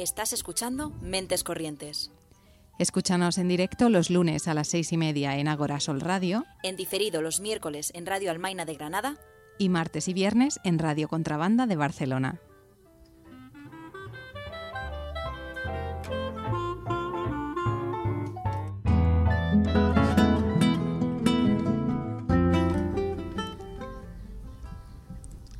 [0.00, 2.10] Estás escuchando Mentes Corrientes.
[2.78, 6.46] Escúchanos en directo los lunes a las seis y media en Agora Sol Radio.
[6.62, 9.18] En diferido los miércoles en Radio Almaina de Granada.
[9.58, 12.40] Y martes y viernes en Radio Contrabanda de Barcelona.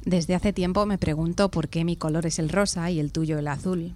[0.07, 3.39] Desde hace tiempo me pregunto por qué mi color es el rosa y el tuyo
[3.39, 3.95] el azul.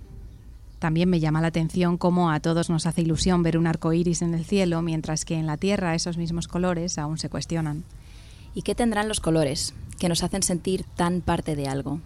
[0.78, 4.22] También me llama la atención cómo a todos nos hace ilusión ver un arco iris
[4.22, 7.84] en el cielo, mientras que en la Tierra esos mismos colores aún se cuestionan.
[8.54, 12.00] ¿Y qué tendrán los colores que nos hacen sentir tan parte de algo?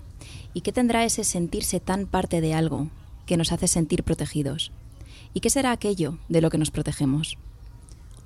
[0.54, 2.88] ¿Y qué tendrá ese sentirse tan parte de algo
[3.26, 4.72] que nos hace sentir protegidos?
[5.34, 7.36] ¿Y qué será aquello de lo que nos protegemos?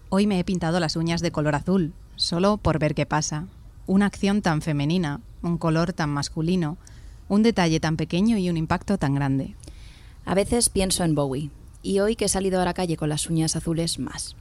[0.08, 3.46] Hoy me he pintado las uñas de color azul, solo por ver qué pasa.
[3.86, 6.76] Una acción tan femenina, un color tan masculino,
[7.28, 9.56] un detalle tan pequeño y un impacto tan grande.
[10.24, 11.50] A veces pienso en Bowie,
[11.82, 14.36] y hoy que he salido a la calle con las uñas azules, más.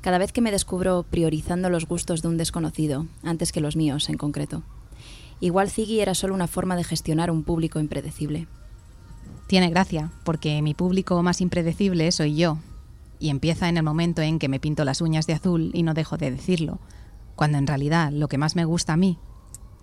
[0.00, 4.08] Cada vez que me descubro priorizando los gustos de un desconocido, antes que los míos
[4.08, 4.62] en concreto.
[5.40, 8.46] Igual Ziggy era solo una forma de gestionar un público impredecible.
[9.48, 12.58] Tiene gracia, porque mi público más impredecible soy yo,
[13.18, 15.94] y empieza en el momento en que me pinto las uñas de azul y no
[15.94, 16.78] dejo de decirlo,
[17.34, 19.18] cuando en realidad lo que más me gusta a mí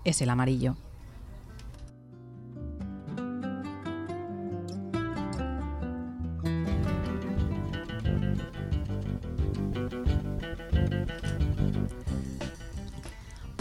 [0.04, 0.76] es el amarillo.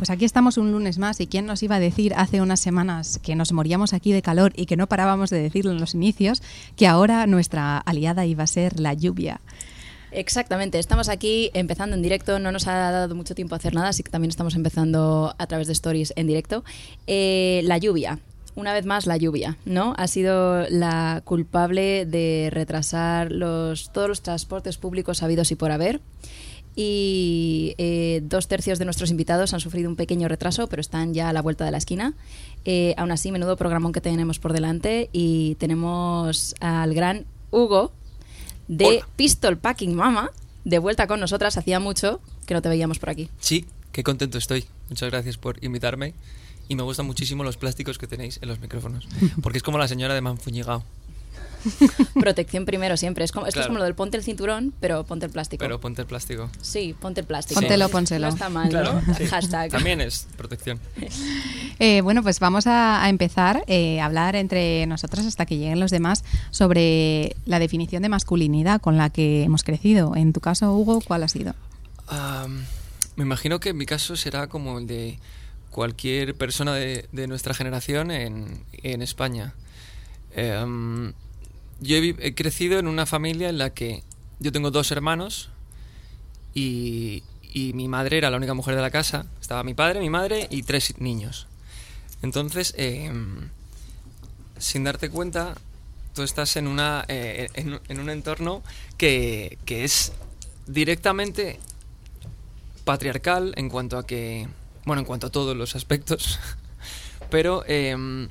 [0.04, 3.22] Pues aquí estamos un lunes más y quién nos iba a decir hace unas semanas
[3.24, 6.44] que nos moríamos aquí de calor y que no parábamos de decirlo en los inicios,
[6.76, 9.40] que ahora nuestra aliada iba a ser la lluvia.
[10.12, 13.88] Exactamente, estamos aquí empezando en directo, no nos ha dado mucho tiempo a hacer nada,
[13.88, 16.66] así que también estamos empezando a través de stories en directo.
[17.08, 18.20] Eh, la lluvia,
[18.56, 19.94] una vez más la lluvia, ¿no?
[19.98, 26.02] Ha sido la culpable de retrasar los, todos los transportes públicos habidos y por haber
[26.76, 31.30] y eh, dos tercios de nuestros invitados han sufrido un pequeño retraso, pero están ya
[31.30, 32.14] a la vuelta de la esquina.
[32.66, 37.92] Eh, aún así, menudo programón que tenemos por delante y tenemos al gran Hugo
[38.68, 40.32] de Pistol Packing Mama
[40.64, 41.58] de vuelta con nosotras.
[41.58, 43.30] Hacía mucho que no te veíamos por aquí.
[43.40, 44.66] Sí, qué contento estoy.
[44.90, 46.14] Muchas gracias por invitarme
[46.68, 49.08] y me gustan muchísimo los plásticos que tenéis en los micrófonos,
[49.42, 50.84] porque es como la señora de Manfuñigao.
[52.20, 53.24] Protección primero siempre.
[53.24, 55.64] Es como, esto es como lo del ponte el cinturón, pero ponte el plástico.
[55.64, 56.50] Pero ponte el plástico.
[56.62, 57.60] Sí, ponte el plástico.
[57.60, 58.28] Póntelo, pónselo.
[58.28, 59.02] No está mal, ¿no?
[59.30, 59.72] Hashtag.
[59.72, 60.80] También es protección.
[61.80, 65.80] Eh, bueno, pues vamos a, a empezar eh, a hablar entre nosotros hasta que lleguen
[65.80, 70.16] los demás sobre la definición de masculinidad con la que hemos crecido.
[70.16, 71.56] En tu caso, Hugo, ¿cuál ha sido?
[73.16, 75.20] Me imagino que en mi caso será como el de
[75.72, 79.54] cualquier persona de, de nuestra generación en, en España.
[80.36, 81.14] Em,
[81.84, 84.04] yo he, crecido en una familia en la que
[84.40, 85.50] yo tengo dos hermanos
[86.54, 87.24] y,
[87.54, 89.26] y mi madre era la única mujer de la casa.
[89.42, 91.48] Estaba mi padre, mi madre y tres niños.
[92.22, 93.50] Entonces, em,
[94.58, 95.56] sin darte cuenta,
[96.16, 98.64] tú estás en, una, eh, en, en un entorno
[98.98, 100.14] que, que es
[100.68, 101.60] directamente
[102.84, 104.48] patriarcal en cuanto a que,
[104.86, 106.40] bueno, en cuanto a todos los aspectos,
[107.30, 108.30] pero em,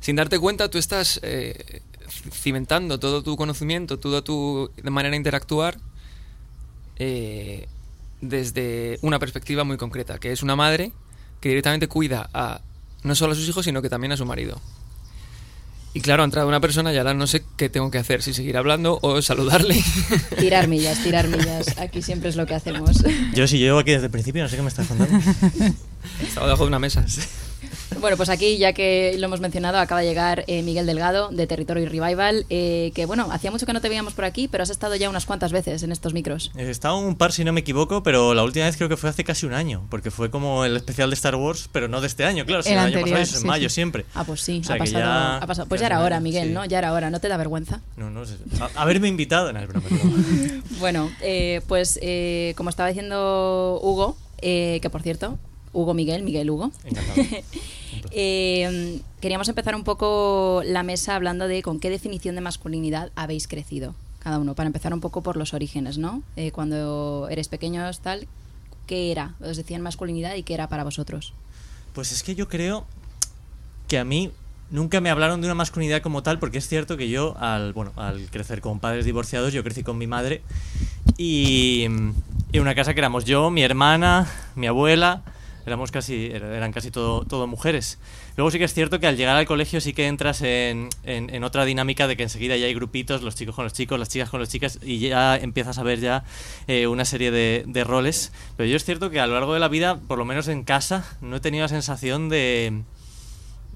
[0.00, 1.82] sin darte cuenta tú estás eh,
[2.32, 5.78] cimentando todo tu conocimiento, toda tu de manera de interactuar
[6.98, 7.68] eh,
[8.20, 10.92] desde una perspectiva muy concreta, que es una madre
[11.40, 12.60] que directamente cuida a
[13.02, 14.60] no solo a sus hijos, sino que también a su marido.
[15.94, 18.34] Y claro, ha entrado una persona y ahora no sé qué tengo que hacer, si
[18.34, 19.82] seguir hablando o saludarle.
[20.38, 21.78] Tirar millas, tirar millas.
[21.78, 23.02] Aquí siempre es lo que hacemos.
[23.32, 25.18] Yo si yo llevo aquí desde el principio, no sé qué me estás contando.
[26.22, 27.06] Estaba debajo de una mesa.
[28.00, 31.46] Bueno, pues aquí, ya que lo hemos mencionado, acaba de llegar eh, Miguel Delgado de
[31.46, 34.70] Territorio Revival, eh, que bueno, hacía mucho que no te veíamos por aquí, pero has
[34.70, 36.50] estado ya unas cuantas veces en estos micros.
[36.56, 39.10] He estado un par si no me equivoco, pero la última vez creo que fue
[39.10, 42.06] hace casi un año, porque fue como el especial de Star Wars, pero no de
[42.06, 43.74] este año, claro, sino El el año anterior, pasado, y sí, en mayo sí.
[43.74, 44.04] siempre.
[44.14, 45.68] Ah, pues sí, O sea ha, pasado, ya- ha pasado.
[45.68, 46.54] Pues ya ya era hora, Miguel, sí.
[46.54, 46.64] ¿no?
[46.64, 47.80] Ya era hora, ¿no te da vergüenza?
[47.96, 48.34] No, no, sé.
[48.74, 49.86] Haberme invitado, broma, es broma.
[50.78, 55.38] Bueno, eh, pues eh, como estaba diciendo Hugo, eh, que por cierto,
[55.76, 57.22] Hugo Miguel, Miguel Hugo, Encantado.
[58.12, 63.46] eh, queríamos empezar un poco la mesa hablando de con qué definición de masculinidad habéis
[63.46, 66.22] crecido cada uno, para empezar un poco por los orígenes, ¿no?
[66.34, 68.26] Eh, cuando eres pequeños, tal,
[68.88, 69.34] ¿qué era?
[69.40, 71.32] Os decían masculinidad y qué era para vosotros.
[71.92, 72.86] Pues es que yo creo
[73.86, 74.32] que a mí
[74.70, 77.92] nunca me hablaron de una masculinidad como tal, porque es cierto que yo, al, bueno,
[77.94, 80.42] al crecer con padres divorciados, yo crecí con mi madre
[81.16, 82.14] y en
[82.60, 84.26] una casa que éramos yo, mi hermana,
[84.56, 85.22] mi abuela,
[85.66, 87.98] éramos casi, eran casi todo, todo mujeres.
[88.36, 91.44] Luego sí que es cierto que al llegar al colegio sí que entras en, en,
[91.44, 94.30] otra dinámica de que enseguida ya hay grupitos, los chicos con los chicos, las chicas
[94.30, 96.24] con las chicas, y ya empiezas a ver ya
[96.68, 98.32] eh, una serie de, de roles.
[98.56, 100.64] Pero yo es cierto que a lo largo de la vida, por lo menos en
[100.64, 102.82] casa, no he tenido la sensación de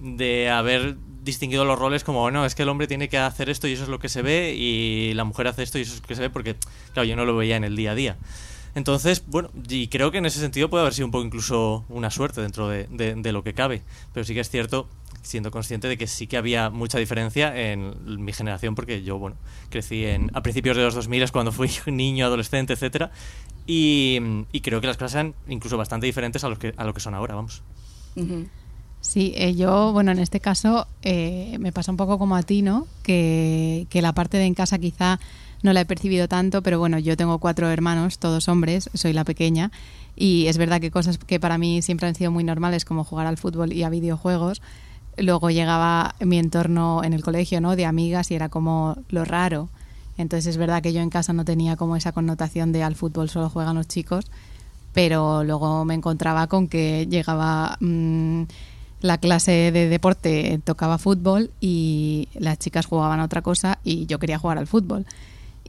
[0.00, 3.68] de haber distinguido los roles como, bueno, es que el hombre tiene que hacer esto
[3.68, 6.00] y eso es lo que se ve y la mujer hace esto y eso es
[6.00, 6.56] lo que se ve porque,
[6.94, 8.16] claro, yo no lo veía en el día a día.
[8.74, 12.10] Entonces, bueno, y creo que en ese sentido puede haber sido un poco incluso una
[12.10, 13.82] suerte dentro de, de, lo que cabe.
[14.12, 14.88] Pero sí que es cierto,
[15.22, 19.36] siendo consciente de que sí que había mucha diferencia en mi generación, porque yo, bueno,
[19.70, 23.10] crecí en, a principios de los 2000 cuando fui niño, adolescente, etcétera
[23.66, 24.18] y,
[24.52, 27.00] y, creo que las cosas eran incluso bastante diferentes a, los que, a lo que
[27.00, 27.62] son ahora, vamos.
[29.00, 32.62] Sí, eh, yo, bueno, en este caso eh, me pasa un poco como a ti,
[32.62, 32.86] ¿no?
[33.02, 35.20] Que, que, la parte de en casa quizá
[35.62, 39.24] no la he percibido tanto, pero bueno, yo tengo cuatro hermanos, todos hombres, soy la
[39.24, 39.70] pequeña,
[40.16, 43.26] y es verdad que cosas que para mí siempre han sido muy normales, como jugar
[43.26, 44.62] al fútbol y a videojuegos,
[45.16, 47.76] luego llegaba mi entorno en el colegio, ¿no?
[47.76, 49.68] De amigas y era como lo raro.
[50.16, 53.30] Entonces es verdad que yo en casa no tenía como esa connotación de al fútbol
[53.30, 54.26] solo juegan los chicos,
[54.92, 57.76] pero luego me encontraba con que llegaba...
[57.80, 58.44] Mmm,
[59.02, 64.18] la clase de deporte tocaba fútbol y las chicas jugaban a otra cosa y yo
[64.18, 65.06] quería jugar al fútbol.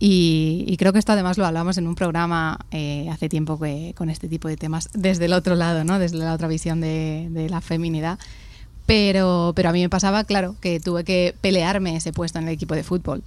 [0.03, 4.09] Y, creo que esto además lo hablamos en un programa eh, hace tiempo que, con
[4.09, 5.99] este tipo de temas desde el otro lado, ¿no?
[5.99, 8.17] desde la otra visión de, de la feminidad.
[8.87, 12.53] Pero, pero a mí me pasaba, claro, que tuve que pelearme ese puesto en el
[12.55, 13.21] equipo de fútbol.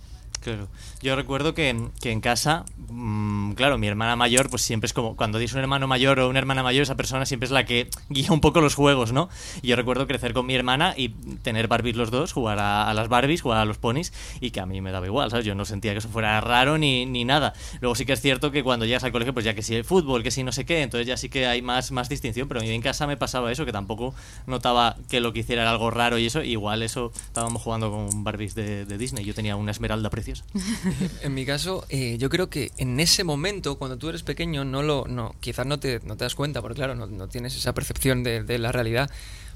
[0.44, 0.69] Claro.
[1.00, 5.17] Yo recuerdo que, que en casa, mmm, claro, mi hermana mayor, pues siempre es como,
[5.17, 7.88] cuando dices un hermano mayor o una hermana mayor, esa persona siempre es la que
[8.11, 9.31] guía un poco los juegos, ¿no?
[9.62, 11.08] Y yo recuerdo crecer con mi hermana y
[11.41, 14.67] tener Barbies los dos, jugar a, las Barbies, jugar a los ponis, y que a
[14.67, 15.46] mí me daba igual, ¿sabes?
[15.46, 17.55] Yo no sentía que eso fuera raro ni, ni nada.
[17.81, 19.85] Luego sí que es cierto que cuando llegas al colegio, pues ya que si el
[19.85, 22.61] fútbol, que si no sé qué, entonces ya sí que hay más, más distinción, pero
[22.61, 24.14] a mí en casa me pasaba eso, que tampoco
[24.46, 28.25] notaba que lo que hiciera era algo raro y eso, igual eso estábamos jugando con
[28.25, 30.34] Barbies de, de Disney, yo tenía una esmeralda preciosa.
[31.23, 34.83] en mi caso, eh, yo creo que en ese momento, cuando tú eres pequeño, no
[34.83, 38.23] lo, no, quizás no te, no te das cuenta, porque claro, no, tienes esa percepción
[38.23, 39.11] de, la realidad,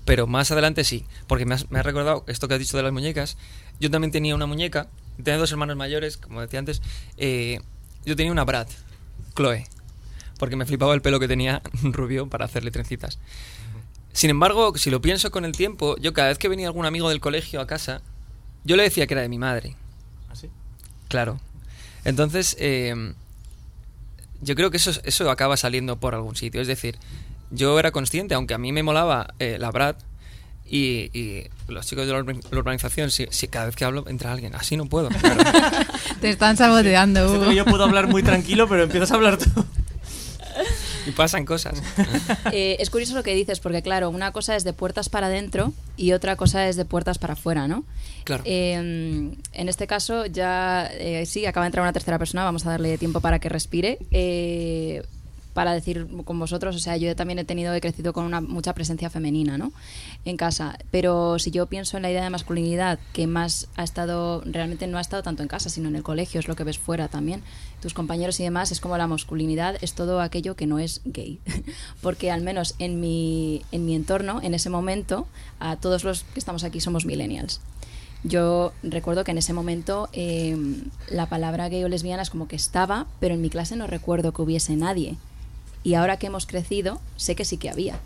[0.05, 2.83] pero más adelante sí, porque me, has, me ha recordado esto que has dicho de
[2.83, 3.37] las muñecas.
[3.81, 6.83] Yo también tenía una muñeca, tenía dos hermanos mayores, como decía antes.
[7.17, 7.61] Eh,
[8.05, 8.69] yo tenía una Brad,
[9.37, 9.67] Chloe,
[10.39, 13.19] porque me flipaba el pelo que tenía rubio para hacerle trencitas.
[14.13, 17.09] Sin embargo, si lo pienso con el tiempo, yo cada vez que venía algún amigo
[17.09, 18.03] del colegio a casa,
[18.65, 19.77] yo le decía que era de mi madre.
[21.09, 21.41] Claro.
[22.05, 23.13] Entonces, eh,
[24.41, 26.61] yo creo que eso, eso acaba saliendo por algún sitio.
[26.61, 26.97] Es decir,
[27.51, 29.97] yo era consciente, aunque a mí me molaba eh, la Brad
[30.71, 34.87] y, los chicos de la, organización, si, cada vez que hablo entra alguien, así no
[34.87, 35.09] puedo.
[36.21, 37.53] Te están saboteando.
[37.53, 39.65] Yo puedo hablar muy tranquilo, pero empiezas a hablar tú.
[41.09, 41.83] Y pasan cosas.
[42.53, 45.73] Eh, es curioso lo que dices, porque claro, una cosa es de puertas para adentro
[45.97, 47.85] y otra cosa es de puertas para afuera, ¿no?
[48.25, 48.43] Claro.
[48.47, 52.71] Em, en este caso, ya eh, sí, acaba de entrar una tercera persona, vamos a
[52.71, 53.99] darle tiempo para que respire.
[55.59, 59.11] Para decir con vosotros, o sea, yo también he tenido, he crecido con mucha presencia
[59.11, 59.73] femenina, ¿no?
[60.25, 60.79] En casa.
[60.93, 64.99] Pero si yo pienso en la idea de masculinidad, que más ha estado, realmente no
[64.99, 67.43] ha estado tanto en casa, sino en el colegio, es lo que ves fuera también,
[67.83, 71.41] tus compañeros y demás, es como la masculinidad es todo aquello que no es gay.
[72.03, 75.27] Porque al menos en mi, en mi entorno, en ese momento,
[75.59, 77.61] a todos los que estamos aquí somos millennials.
[78.23, 82.55] Yo recuerdo que en ese momento em, la palabra gay o lesbiana es como que
[82.55, 85.17] estaba, pero en mi clase no recuerdo que hubiese nadie.
[85.85, 87.99] Y ahora que hemos crecido, sé que sí que había.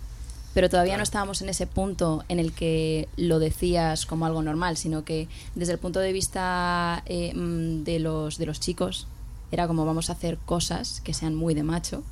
[0.55, 4.77] Pero todavía no estábamos en ese punto en el que lo decías como algo normal,
[4.77, 9.07] sino que desde el punto de vista eh, mm, de, los, de los chicos,
[9.51, 12.03] era como vamos a hacer cosas que sean muy de macho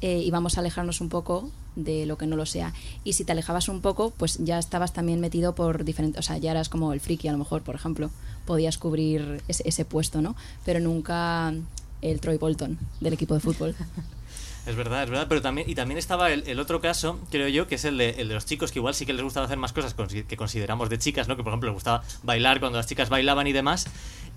[0.00, 2.74] eh, y vamos a alejarnos un poco de lo que no lo sea.
[3.02, 6.38] Y si te alejabas un poco, pues ya estabas también metido por diferentes, o sea,
[6.38, 8.10] ya eras como el friki a lo mejor, por ejemplo,
[8.44, 10.36] podías cubrir ese, ese puesto, ¿no?
[10.64, 11.54] Pero nunca
[12.02, 13.74] el Troy Bolton del equipo de fútbol.
[14.64, 17.74] Es verdad, es verdad, pero también, y también estaba el, otro caso, creo yo, que
[17.74, 19.72] es el de, el de, los chicos, que igual sí que les gustaba hacer más
[19.72, 21.36] cosas que consideramos de chicas, ¿no?
[21.36, 23.88] Que por ejemplo les gustaba bailar cuando las chicas bailaban y demás.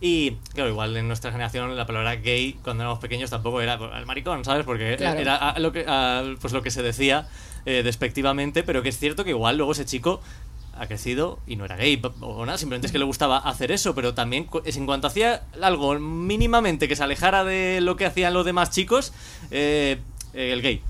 [0.01, 4.05] Y claro, igual en nuestra generación la palabra gay cuando éramos pequeños tampoco era el
[4.07, 4.65] maricón, ¿sabes?
[4.65, 5.85] Porque era lo que,
[6.41, 7.27] pues lo que se decía
[7.65, 10.21] eh, despectivamente, pero que es cierto que igual luego ese chico
[10.77, 13.95] ha crecido y no era gay o nada, simplemente es que le gustaba hacer eso,
[13.95, 18.45] pero también en cuanto hacía algo mínimamente que se alejara de lo que hacían los
[18.45, 19.13] demás chicos,
[19.51, 19.99] eh,
[20.35, 20.81] eh, el gay.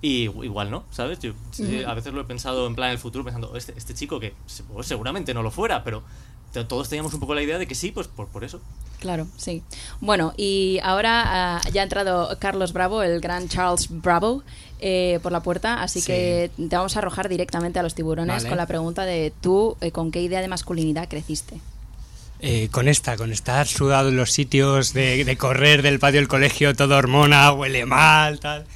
[0.00, 1.18] Y igual no, ¿sabes?
[1.86, 4.34] a veces lo he pensado en plan en el futuro, pensando, este, este chico que
[4.72, 6.02] pues seguramente no lo fuera, pero
[6.68, 8.60] todos teníamos un poco la idea de que sí, pues por, por eso.
[8.98, 9.62] Claro, sí.
[10.00, 14.42] Bueno, y ahora ah, ya ha entrado Carlos Bravo, el gran Charles Bravo,
[14.80, 16.06] eh, por la puerta, así Sí.
[16.08, 18.48] que te vamos a arrojar directamente a los tiburones Vale.
[18.48, 21.60] con la pregunta de tú, eh, ¿con qué idea de masculinidad creciste?
[22.40, 26.28] Eh, con esta, con estar sudado en los sitios, de, de correr del patio del
[26.28, 28.66] colegio, todo hormona, huele mal, tal.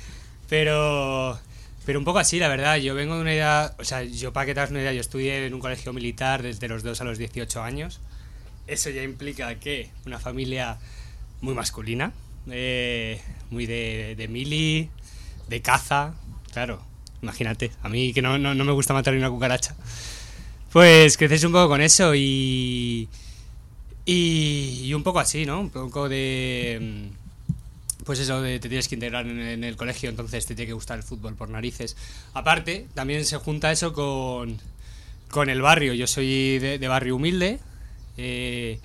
[0.48, 1.38] Pero,
[1.84, 2.76] pero un poco así, la verdad.
[2.76, 5.00] Yo vengo de una idea, o sea, yo para que te hagas una idea, yo
[5.00, 8.00] estudié en un colegio militar desde los 2 a los 18 años.
[8.66, 10.78] Eso ya implica que una familia
[11.40, 12.12] muy masculina,
[12.50, 14.90] eh, muy de, de mili,
[15.48, 16.14] de caza,
[16.52, 16.82] claro.
[17.22, 19.74] Imagínate, a mí que no, no, no me gusta matar ni una cucaracha.
[20.72, 23.08] Pues creces un poco con eso y,
[24.04, 25.60] y, y un poco así, ¿no?
[25.60, 27.10] Un poco de...
[28.06, 31.02] Pues eso, te tienes que integrar en, el colegio, entonces te tiene que gustar el
[31.02, 31.96] fútbol por narices.
[32.34, 34.60] Aparte, también se junta eso con,
[35.28, 35.92] con el barrio.
[35.92, 37.58] Yo soy de, barrio humilde
[38.16, 38.78] eh,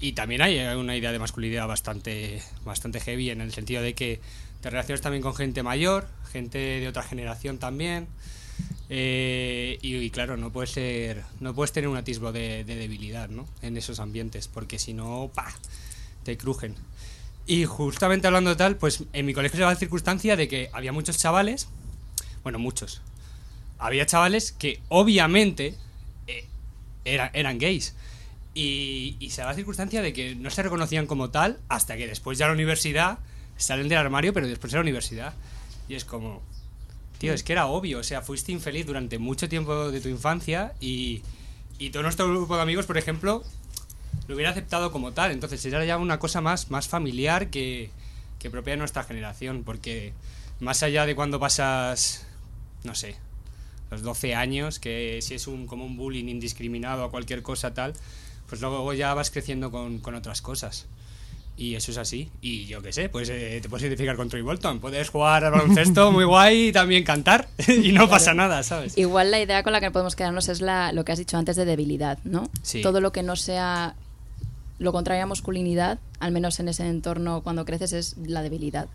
[0.00, 4.20] y también hay una idea de masculinidad bastante, bastante heavy en el sentido de que
[4.62, 8.06] te relacionas también con gente mayor, gente de otra generación también.
[8.88, 13.28] Eh, y, y claro, no puedes ser, no puedes tener un atisbo de, de debilidad,
[13.28, 13.46] ¿no?
[13.60, 15.54] En esos ambientes, porque si no, ¡pa!
[16.24, 16.74] te crujen.
[17.46, 20.92] Y justamente hablando de tal, pues en mi colegio se la circunstancia de que había
[20.92, 21.68] muchos chavales,
[22.42, 23.02] bueno, muchos.
[23.78, 25.74] Había chavales que obviamente
[26.26, 26.46] eh,
[27.04, 27.94] era- eran gays.
[28.54, 32.06] Y, y se daba la circunstancia de que no se reconocían como tal hasta que
[32.06, 33.18] después ya la universidad
[33.56, 35.34] salen del armario, pero después de la universidad.
[35.88, 36.40] Y es como,
[37.18, 40.72] tío, es que era obvio, o sea, fuiste infeliz durante mucho tiempo de tu infancia
[40.80, 41.22] y,
[41.78, 43.42] y todo nuestro grupo de amigos, por ejemplo,
[44.28, 45.30] lo hubiera aceptado como tal.
[45.30, 47.90] Entonces era ya una cosa más, más familiar que,
[48.38, 50.12] que propia de nuestra generación, porque
[50.60, 52.26] más allá de cuando pasas,
[52.84, 53.16] no sé,
[53.90, 57.94] los 12 años, que si es un, como un bullying indiscriminado a cualquier cosa tal,
[58.48, 60.86] pues luego ya vas creciendo con, con otras cosas.
[61.56, 62.30] Y eso es así.
[62.40, 64.80] Y yo qué sé, pues eh, te puedes identificar con Troy Bolton.
[64.80, 67.48] Puedes jugar al baloncesto muy guay y también cantar.
[67.68, 68.98] y no pasa nada, ¿sabes?
[68.98, 71.54] Igual la idea con la que podemos quedarnos es la, lo que has dicho antes
[71.54, 72.50] de debilidad, ¿no?
[72.62, 72.82] Sí.
[72.82, 73.94] Todo lo que no sea
[74.78, 78.86] lo contrario a masculinidad, al menos en ese entorno cuando creces, es la debilidad.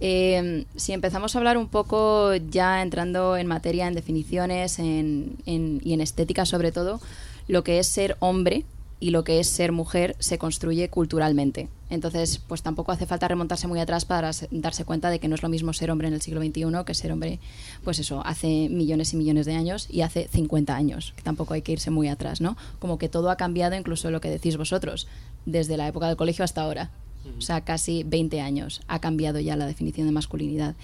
[0.00, 5.92] Eh, si empezamos a hablar un poco ya entrando en materia, en definiciones en- y
[5.94, 7.00] en estética sobre todo,
[7.48, 8.64] lo que es ser hombre
[9.04, 11.68] y lo que es ser mujer se construye culturalmente.
[11.90, 15.42] Entonces, pues tampoco hace falta remontarse muy atrás para darse cuenta de que no es
[15.42, 17.38] lo mismo ser hombre en el siglo XXI que ser hombre,
[17.84, 21.60] pues eso, hace millones y millones de años y hace 50 años, que tampoco hay
[21.60, 22.56] que irse muy atrás, ¿no?
[22.78, 25.06] Como que todo ha cambiado, incluso lo que decís vosotros,
[25.44, 26.90] desde la época del colegio hasta ahora.
[27.36, 30.76] O sea, casi 20 años ha cambiado ya la definición de masculinidad.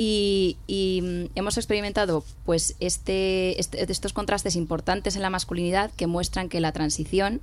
[0.00, 0.56] Y,
[1.02, 6.60] mm, hemos experimentado pues este, este- estos contrastes importantes en la masculinidad que muestran que
[6.60, 7.40] la transición,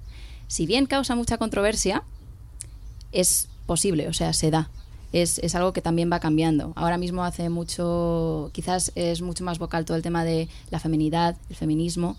[0.48, 2.04] si bien causa mucha controversia,
[3.12, 4.70] es posible, o sea, se da.
[5.12, 6.72] Es, es algo que también va cambiando.
[6.78, 11.36] Ahora mismo hace mucho, quizás es mucho más vocal todo el tema de la feminidad,
[11.50, 12.16] el feminismo,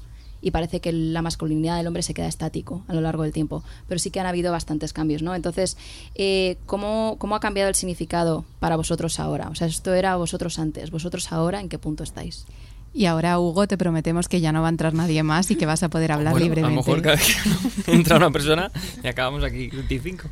[0.46, 3.64] y parece que la masculinidad del hombre se queda estático a lo largo del tiempo.
[3.88, 5.34] Pero sí que han habido bastantes cambios, ¿no?
[5.34, 5.76] Entonces,
[6.14, 9.48] eh, ¿cómo, ¿cómo ha cambiado el significado para vosotros ahora?
[9.48, 12.46] O sea, esto era vosotros antes, vosotros ahora, ¿en qué punto estáis?
[12.94, 15.66] Y ahora, Hugo, te prometemos que ya no va a entrar nadie más y que
[15.66, 16.74] vas a poder hablar Bueno, libremente.
[16.74, 17.36] A lo mejor cada vez
[17.84, 18.70] que entra una persona
[19.02, 20.28] y acabamos aquí 25.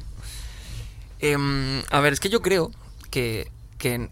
[1.19, 2.71] Em, a ver, es que yo creo
[3.11, 4.11] que, que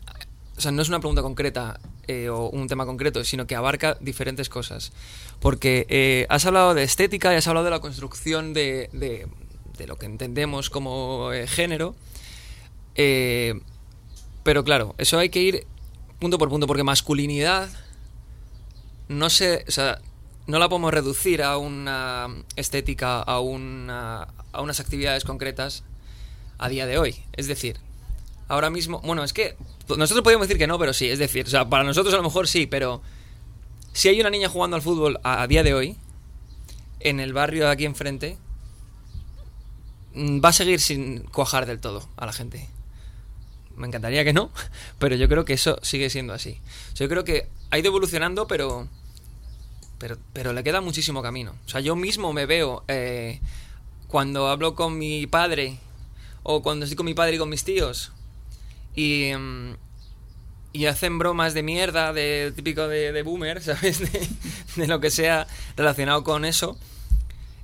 [0.57, 1.79] o sea, no es una pregunta concreta
[2.09, 4.93] eh, o un tema concreto, sino que abarca diferentes cosas.
[5.41, 9.27] Porque eh, has hablado de estética y has hablado de la construcción de, de-
[9.79, 11.95] de lo que entendemos como eh, género.
[14.43, 15.67] Pero claro, eso hay que ir
[16.19, 17.69] punto por punto, porque masculinidad
[19.09, 20.01] no se, o sea,
[20.47, 25.85] no la podemos reducir a una estética, a, una, a unas actividades concretas
[26.59, 27.17] a día de hoy.
[27.37, 27.79] Es decir,
[28.53, 29.57] ahora mismo, bueno, es que
[29.89, 32.23] nosotros podríamos decir que no, pero sí, es decir, o sea, para nosotros a lo
[32.23, 33.01] mejor sí, pero
[33.95, 35.97] si hay una niña jugando al fútbol a, día de hoy,
[37.01, 38.37] en el barrio de aquí enfrente,
[40.13, 42.69] mm, va a seguir sin cuajar del todo a la gente.
[43.75, 44.51] Me encantaría que no,
[44.99, 46.61] pero yo creo que eso sigue siendo así.
[46.95, 48.87] Yo creo que ha ido evolucionando, pero,
[49.97, 51.55] pero, pero le queda muchísimo camino.
[51.65, 53.41] O sea, yo mismo me veo eh,
[54.09, 55.79] cuando hablo con mi padre
[56.43, 58.13] o cuando estoy con mi padre y con mis tíos
[58.95, 59.77] y, mm,
[60.73, 64.01] y hacen bromas de mierda, de típico de, de boomer, ¿sabes?
[64.01, 64.29] De,
[64.77, 65.47] de lo que sea
[65.77, 66.79] relacionado con eso.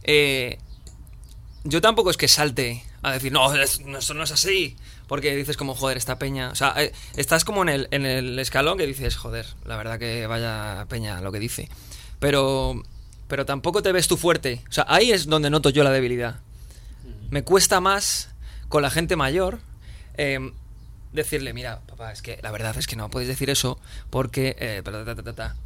[0.05, 0.59] Eh,
[1.65, 4.77] yo tampoco es que salte a decir, no, es- no, eso no es así.
[5.07, 6.51] Porque dices como, joder, esta peña...
[6.51, 9.99] O sea, eh, estás como en el, en el escalón que dices, joder, la verdad
[9.99, 11.69] que vaya peña lo que dice.
[12.19, 12.83] Pero
[13.27, 14.63] pero tampoco te ves tú fuerte.
[14.69, 16.41] O sea, ahí es donde noto yo la debilidad.
[17.31, 18.31] Me cuesta más
[18.69, 19.61] con la gente mayor
[20.15, 20.53] em,
[21.13, 23.79] decirle, mira, papá, es que la verdad es que no puedes decir eso
[24.11, 24.57] porque...
[24.59, 25.57] eh, ta, ta, ta, ta, ta".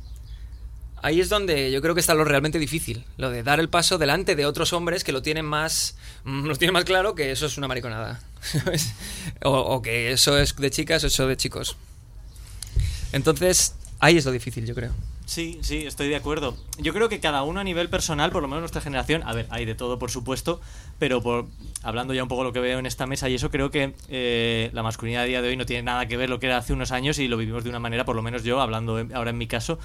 [1.04, 3.98] Ahí es donde yo creo que está lo realmente difícil, lo de dar el paso
[3.98, 7.46] delante de otros hombres que lo tienen más, mm, lo tienen más claro que eso
[7.46, 8.20] es una mariconada,
[9.42, 11.76] o, o que eso es de chicas o eso de chicos.
[13.10, 14.92] Entonces, ahí es lo difícil, yo creo.
[15.32, 16.54] Sí, sí, estoy de acuerdo.
[16.76, 19.46] Yo creo que cada uno a nivel personal, por lo menos nuestra generación, a ver,
[19.48, 20.60] hay de todo, por supuesto,
[20.98, 21.46] pero por
[21.82, 24.68] hablando ya un poco lo que veo en esta mesa y eso, creo que eh,
[24.74, 26.74] la masculinidad a día de hoy no tiene nada que ver lo que era hace
[26.74, 29.38] unos años y lo vivimos de una manera, por lo menos yo, hablando ahora en
[29.38, 29.78] mi caso,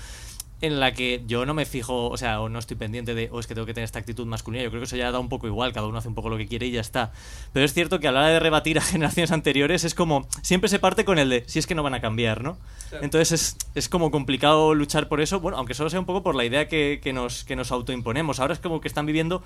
[0.62, 3.40] en la que yo no me fijo, o sea, o no estoy pendiente de, o
[3.40, 4.64] es que tengo que tener esta actitud masculina.
[4.64, 6.38] Yo creo que eso ya da un poco igual, cada uno hace un poco lo
[6.38, 7.12] que quiere y ya está.
[7.54, 10.70] Pero es cierto que a la hora de rebatir a generaciones anteriores es como, siempre
[10.70, 12.58] se parte con el de, si es que no van a cambiar, ¿no?
[13.02, 16.36] Entonces es, es como complicado luchar por eso, bueno, aunque solo sea un poco por
[16.36, 18.40] la idea que, que nos, que nos autoimponemos.
[18.40, 19.44] Ahora es como que están viviendo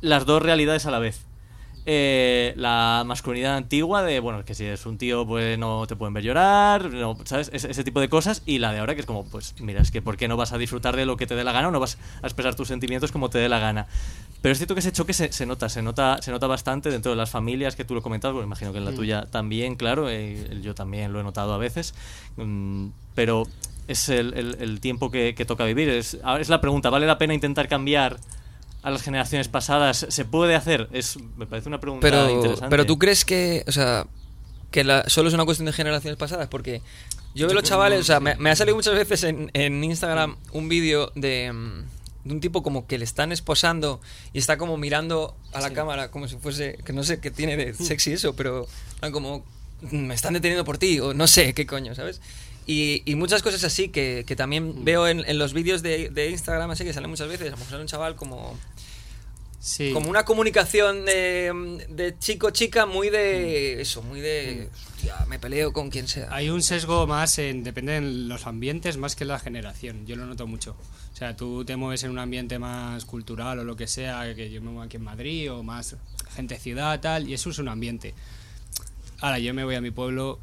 [0.00, 1.24] las dos realidades a la vez.
[1.90, 6.12] Eh, la masculinidad antigua de, bueno, que si es un tío, pues no te pueden
[6.12, 7.48] ver llorar, no, ¿sabes?
[7.50, 8.42] Ese, ese tipo de cosas.
[8.44, 10.52] Y la de ahora, que es como, pues mira, es que ¿por qué no vas
[10.52, 12.68] a disfrutar de lo que te dé la gana o no vas a expresar tus
[12.68, 13.86] sentimientos como te dé la gana?
[14.42, 17.10] Pero es cierto que ese choque se, se nota, se nota, se nota bastante dentro
[17.10, 20.10] de las familias que tú lo comentas, porque imagino que en la tuya también, claro,
[20.10, 21.94] eh, yo también lo he notado a veces.
[22.36, 23.44] Mm, pero
[23.88, 25.88] es el, el- el tiempo que, que toca vivir.
[25.88, 28.18] Es, ahora es la pregunta, ¿vale la pena intentar cambiar
[28.88, 30.06] a las generaciones pasadas?
[30.08, 30.88] ¿Se puede hacer?
[30.92, 32.68] Es, me parece una pregunta Pero, interesante.
[32.70, 34.06] pero tú crees que, o sea,
[34.70, 36.82] que la- solo es una cuestión de generaciones pasadas, porque
[37.34, 40.36] yo veo los chavales, o sea, me, me ha salido muchas veces en, en Instagram
[40.52, 41.82] un vídeo de, mm,
[42.28, 44.00] de un tipo como que le están esposando
[44.32, 47.56] y está como mirando a la cámara como si fuese, que no sé qué tiene
[47.56, 48.66] de sexy eso, pero
[49.12, 49.44] como
[49.82, 52.20] "Mm, me están deteniendo por ti o no sé qué coño, ¿sabes?
[52.70, 56.30] Y, y muchas cosas así que, que también veo en, en los vídeos de, de
[56.30, 58.56] Instagram, así que salen muchas veces, a lo mejor sale un chaval como
[59.60, 59.90] Sí.
[59.92, 65.90] como una comunicación de, de chico-chica muy de eso, muy de hostia, me peleo con
[65.90, 66.28] quien sea.
[66.30, 70.06] Hay un sesgo más en, depende de los ambientes más que la generación.
[70.06, 70.76] Yo lo noto mucho.
[71.12, 74.48] O sea, tú te mueves en un ambiente más cultural o lo que sea, que
[74.48, 75.96] yo me muevo aquí en Madrid o más
[76.36, 78.14] gente ciudad, tal, y eso es un ambiente.
[79.20, 80.38] Ahora, yo me voy a mi pueblo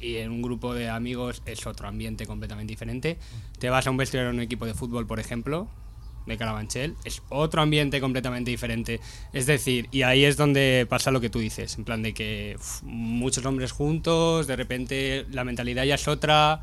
[0.00, 3.18] y en un grupo de amigos es otro ambiente completamente diferente.
[3.58, 5.68] Te vas a un vestuario de un equipo de fútbol, por ejemplo,
[6.26, 9.00] de Carabanchel, es otro ambiente completamente diferente.
[9.32, 12.56] Es decir, y ahí es donde pasa lo que tú dices, en plan de que
[12.58, 16.60] uf, muchos hombres juntos, de repente la mentalidad ya es otra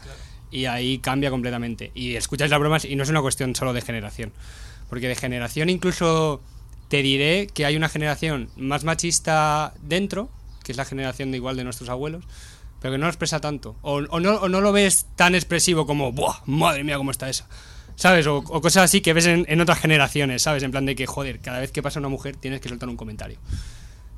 [0.51, 1.91] y ahí cambia completamente.
[1.93, 4.31] Y escuchas las bromas y no es una cuestión solo de generación,
[4.89, 6.41] porque de generación incluso
[6.87, 10.29] te diré que hay una generación más machista dentro,
[10.63, 12.23] que es la generación de igual de nuestros abuelos,
[12.81, 13.75] pero que no lo expresa tanto.
[13.81, 16.41] O, o no, o no lo ves tan expresivo como, ¡buah!
[16.45, 17.47] ¡Madre mía, cómo está esa!
[17.95, 18.27] ¿Sabes?
[18.27, 20.61] O, o cosas así que ves en, en otras generaciones, ¿sabes?
[20.63, 22.97] En plan de que, joder, cada vez que pasa una mujer tienes que soltar un
[22.97, 23.39] comentario.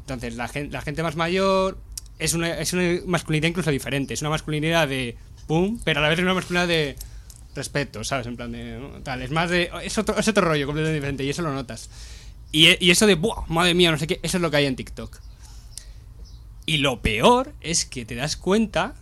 [0.01, 1.77] Entonces, la, gen- la gente más mayor
[2.17, 4.13] es una, es una masculinidad incluso diferente.
[4.13, 5.15] Es una masculinidad de
[5.47, 6.95] pum, pero a la vez es una masculinidad de
[7.55, 8.27] respeto, ¿sabes?
[8.27, 8.79] En plan de.
[8.79, 8.89] ¿no?
[9.01, 9.21] Tal.
[9.21, 9.69] Es más de.
[9.83, 11.89] Es otro, es otro rollo completamente diferente y eso lo notas.
[12.51, 13.45] Y, y eso de, ¡buah!
[13.47, 15.17] Madre mía, no sé qué, eso es lo que hay en TikTok.
[16.69, 18.93] Y lo peor es que te das cuenta,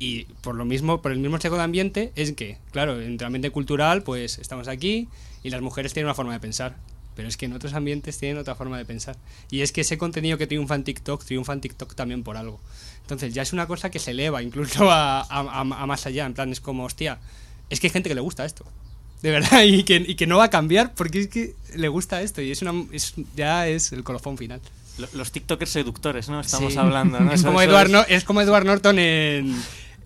[0.00, 3.24] y por lo mismo, por el mismo sesgo de ambiente, es que, claro, en el
[3.24, 5.08] ambiente cultural, pues estamos aquí
[5.44, 6.76] y las mujeres tienen una forma de pensar.
[7.14, 9.16] Pero es que en otros ambientes tienen otra forma de pensar.
[9.48, 12.58] Y es que ese contenido que triunfa en TikTok, triunfa en TikTok también por algo.
[13.02, 16.26] Entonces ya es una cosa que se eleva incluso a más allá.
[16.26, 17.20] En plan, es como, hostia,
[17.70, 18.64] es que hay gente que le gusta esto.
[19.22, 22.20] De verdad, y que, y que no va a cambiar porque es que le gusta
[22.22, 22.42] esto.
[22.42, 24.60] Y es una, es- ya es el colofón final.
[24.98, 26.40] Lo- Los TikTokers seductores, ¿no?
[26.40, 26.78] Estamos Sí.
[26.78, 27.32] hablando, ¿no?
[27.34, 29.54] Es como, Edward, Nor- es como Edward Norton en,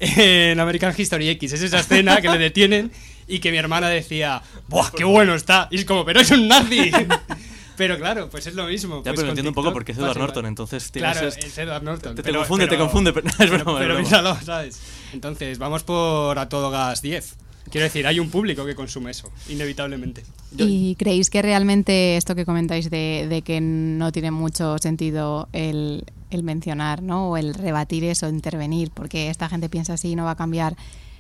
[0.01, 1.53] en American History X.
[1.53, 2.91] Es esa escena que le detienen
[3.27, 5.69] y que mi hermana decía, ¡buah, qué bueno está!
[5.71, 6.91] Y es como, ¡pero es un nazi!
[7.77, 8.99] pero claro, pues es lo mismo.
[8.99, 10.17] Ya, pues pero entiendo un poco TikTok porque es Edward.
[10.19, 12.15] Norton, entonces Claro, es Edward Norton.
[12.15, 14.81] Te- te pero- confunde, te pero- confunde, pero no, es broma, Pero, pero míralo, ¿sabes?
[15.13, 17.37] Entonces, vamos por a todo gas 10.
[17.71, 20.25] Quiero decir, hay un público que consume eso, inevitablemente.
[20.57, 26.05] ¿Y creéis que realmente esto que comentáis de, de que no tiene mucho sentido el,
[26.31, 27.31] el mencionar, ¿no?
[27.31, 30.77] O el rebatir eso, intervenir, porque esta gente piensa así y no va a cambiar,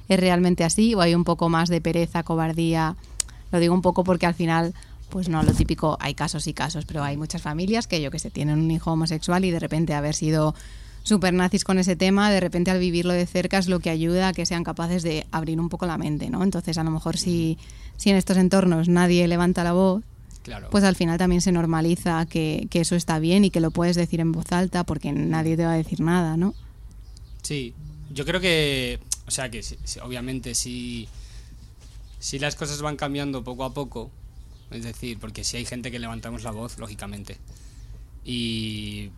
[0.08, 0.94] ¿es realmente así?
[0.94, 2.96] ¿O hay un poco más de pereza, cobardía?
[3.52, 4.74] Lo digo un poco porque al final,
[5.08, 8.18] pues no, lo típico, hay casos y casos, pero hay muchas familias que yo que
[8.18, 10.54] sé, tienen un hijo homosexual y de repente haber sido
[11.08, 14.28] super nazis con ese tema, de repente al vivirlo de cerca es lo que ayuda
[14.28, 16.44] a que sean capaces de abrir un poco la mente, ¿no?
[16.44, 17.58] Entonces, a lo mejor si,
[17.96, 20.04] si en estos entornos nadie levanta la voz,
[20.44, 20.68] Claro.
[20.70, 23.96] pues al final también se normaliza que, que eso está bien y que lo puedes
[23.96, 26.54] decir en voz alta porque nadie te va a decir nada, ¿no?
[27.42, 27.74] Sí,
[28.14, 29.62] yo creo que, o sea, que
[30.02, 31.06] obviamente si,
[32.18, 34.10] si las cosas van cambiando poco a poco,
[34.70, 37.38] Es decir, porque si hay gente que levantamos la voz, lógicamente.
[38.24, 39.10] Y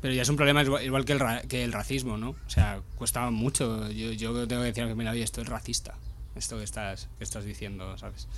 [0.00, 2.30] pero ya es un problema igual, que, el que el racismo, ¿no?
[2.30, 3.90] O sea, cuesta mucho.
[3.90, 5.94] Yo, yo tengo que decir que mira, oye, esto es racista.
[6.34, 8.28] Esto que estás, que estás diciendo, ¿sabes?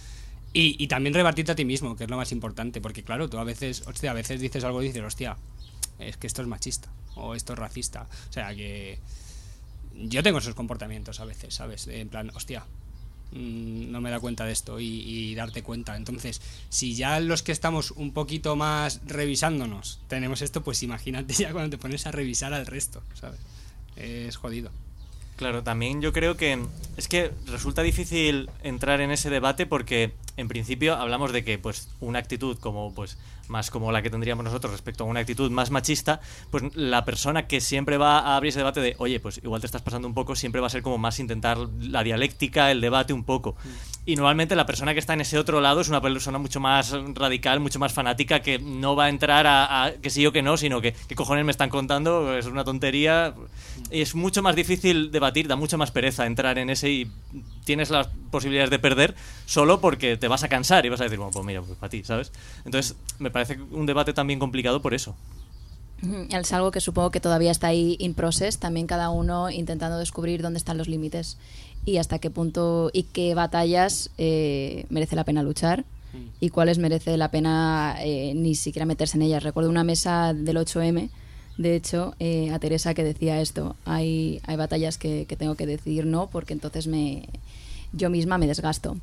[0.52, 2.80] Y, y, también rebatirte a ti mismo, que es lo más importante.
[2.80, 5.36] Porque claro, tú a veces, hostia, a veces dices algo y dices, hostia,
[5.98, 6.88] es que esto es machista.
[7.16, 8.06] O esto es racista.
[8.30, 8.98] O sea, que
[9.94, 11.88] yo tengo esos comportamientos a veces, ¿sabes?
[11.88, 12.64] En plan, hostia,
[13.32, 15.96] Mm, no me da cuenta de esto y, darte cuenta.
[15.96, 21.52] Entonces, si ya los que estamos un poquito más revisándonos tenemos esto, pues imagínate ya
[21.52, 23.40] cuando te pones a revisar al resto, ¿sabes?
[23.96, 24.70] Es jodido.
[25.36, 26.58] Claro, también yo creo que
[26.96, 31.88] es que resulta difícil entrar en ese debate porque en principio hablamos de que pues
[32.00, 35.70] una actitud como pues más como la que tendríamos nosotros respecto a una actitud más
[35.70, 36.20] machista,
[36.50, 39.66] pues la persona que siempre va a abrir ese debate de, oye, pues igual te
[39.66, 43.12] estás pasando un poco, siempre va a ser como más intentar la dialéctica, el debate
[43.12, 43.56] un poco.
[44.06, 46.94] Y normalmente la persona que está en ese otro lado es una persona mucho más
[47.14, 50.56] radical, mucho más fanática, que no va a entrar a, que sí o que no,
[50.56, 52.36] sino que, ¿qué cojones me están contando?
[52.36, 53.34] Es una tontería.
[53.90, 57.10] Y es mucho más difícil debatir, da mucha más pereza entrar en ese y
[57.68, 61.18] tienes las posibilidades de perder solo porque te vas a cansar y vas a decir,
[61.18, 62.32] bueno, pues mira, pues para ti, ¿sabes?
[62.64, 65.14] Entonces, me parece un debate también complicado por eso.
[66.30, 70.40] Es algo que supongo que todavía está ahí in process, también cada uno intentando descubrir
[70.40, 71.36] dónde están los límites
[71.84, 75.84] y hasta qué punto y qué batallas eh, merece la pena luchar
[76.40, 79.42] y cuáles merece la pena eh, ni siquiera meterse en ellas.
[79.42, 81.10] Recuerdo una mesa del 8M,
[81.58, 85.66] de hecho, eh, a Teresa que decía esto, hay, hay batallas que, que tengo que
[85.66, 87.28] decidir no porque entonces me,
[87.92, 88.96] yo misma me desgasto.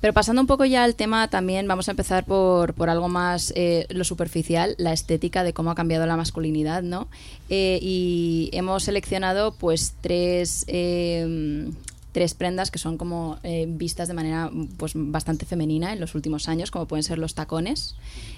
[0.00, 3.52] Pero pasando un poco ya al tema, también vamos a empezar por, por algo más
[3.56, 7.08] eh, lo superficial, la estética de cómo ha cambiado la masculinidad, ¿no?
[7.48, 11.70] Eh, y hemos seleccionado pues tres eh,
[12.14, 16.70] tres prendas que son como vistas de manera pues bastante femenina en los últimos años,
[16.70, 17.96] como pueden ser los tacones,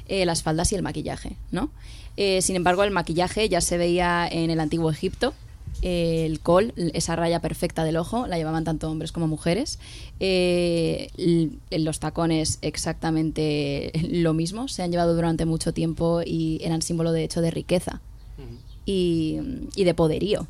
[0.09, 1.71] las faldas y el maquillaje, ¿no?
[2.17, 5.35] sin embargo, el maquillaje ya se veía en el antiguo Egipto,
[5.83, 9.79] el col, esa raya perfecta del ojo, la llevaban tanto hombres como mujeres.
[10.21, 11.11] Eh,
[11.71, 17.25] los tacones exactamente lo mismo, se han llevado durante mucho tiempo y eran símbolo de
[17.25, 18.01] hecho de riqueza
[18.85, 19.41] y,
[19.77, 20.47] de poderío.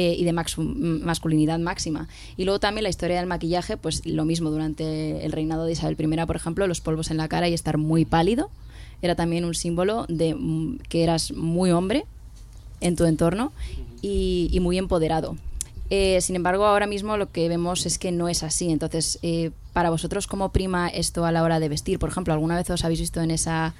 [0.00, 2.06] Eh, y de masculinidad máxima.
[2.36, 5.96] Y luego también la historia del maquillaje, pues lo mismo durante el reinado de Isabel
[5.98, 8.48] I, por ejemplo, los polvos en la cara y estar muy pálido
[9.02, 12.04] era también un símbolo de mm, que eras muy hombre
[12.80, 13.50] en tu entorno
[14.00, 15.36] y, muy empoderado.
[15.90, 18.70] Eh, sin embargo, ahora mismo lo que vemos es que no es así.
[18.70, 21.98] Entonces, eh, para vosotros, ¿cómo prima esto a la hora de vestir?
[21.98, 23.74] Por ejemplo, ¿alguna vez os habéis visto en esa,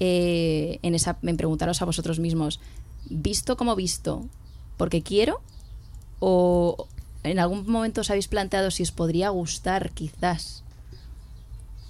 [0.00, 2.58] en esa, en preguntaros a vosotros mismos,
[3.08, 4.24] visto como visto,
[4.76, 5.40] porque quiero?
[6.20, 6.86] ¿O
[7.24, 10.62] en algún momento os habéis planteado si os podría gustar quizás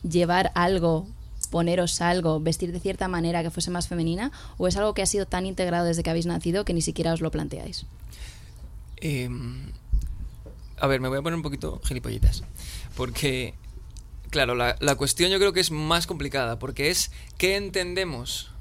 [0.02, 1.06] llevar algo
[1.50, 5.06] poneros algo, vestir de cierta manera que fuese más femenina, o es algo que ha
[5.06, 7.84] sido tan integrado desde que habéis nacido que ni siquiera os lo planteáis?
[8.98, 9.72] Em,
[10.78, 12.44] a ver, me voy a poner un poquito gilipollitas,
[12.96, 13.54] porque,
[14.30, 18.52] claro, la, cuestión yo creo que es más complicada, porque es qué entendemos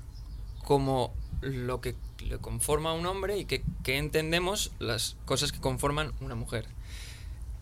[0.64, 1.96] como lo que
[2.30, 6.66] le conforma a un hombre y qué, entendemos las cosas que conforman una mujer.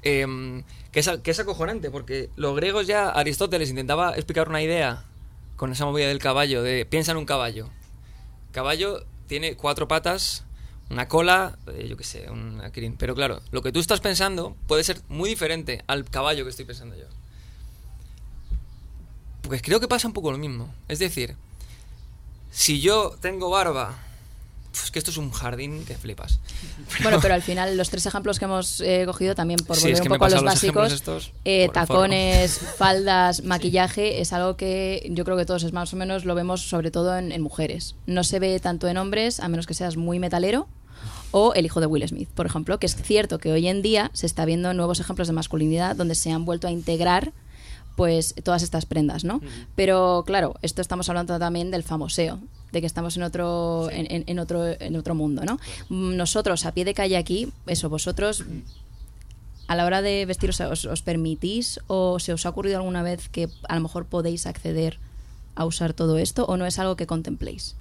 [0.03, 5.03] Em, que, es, que es acojonante, porque los griegos ya, Aristóteles intentaba explicar una idea
[5.55, 7.69] con esa movida del caballo, de piensa en un caballo.
[8.51, 10.43] Caballo tiene cuatro patas,
[10.89, 12.95] una cola, eh, yo qué sé, un crin.
[12.97, 16.65] Pero claro, lo que tú estás pensando puede ser muy diferente al caballo que estoy
[16.65, 17.05] pensando yo.
[19.41, 20.73] Pues creo que pasa un poco lo mismo.
[20.87, 21.35] Es decir,
[22.51, 23.97] si yo tengo barba
[24.83, 26.39] es que esto es un jardín que flipas.
[27.03, 30.07] Bueno, pero al final los tres ejemplos que hemos eh, cogido también por volver un
[30.07, 35.63] poco a los, básicos, eh, tacones, faldas, maquillaje, es algo que yo creo que todos
[35.63, 37.95] es más o menos lo vemos sobre todo en, mujeres.
[38.05, 40.67] No se ve tanto en hombres, a menos que seas muy metalero,
[41.31, 44.09] o el hijo de Will Smith, por ejemplo, que es cierto que hoy en día
[44.13, 47.33] se está viendo nuevos ejemplos de masculinidad donde se han vuelto a integrar
[47.95, 49.41] pues todas estas prendas, ¿no?
[49.75, 52.39] Pero claro, esto estamos hablando también del famoseo,
[52.71, 55.59] de que estamos en otro, en, otro, en otro mundo, ¿no?
[55.89, 58.43] Nosotros, a pie de calle aquí, eso, vosotros,
[59.67, 63.29] a la hora de vestiros, os, os, permitís o se os ha ocurrido alguna vez
[63.29, 64.99] que a lo mejor podéis acceder
[65.55, 67.75] a usar todo esto o no es algo que contempléis?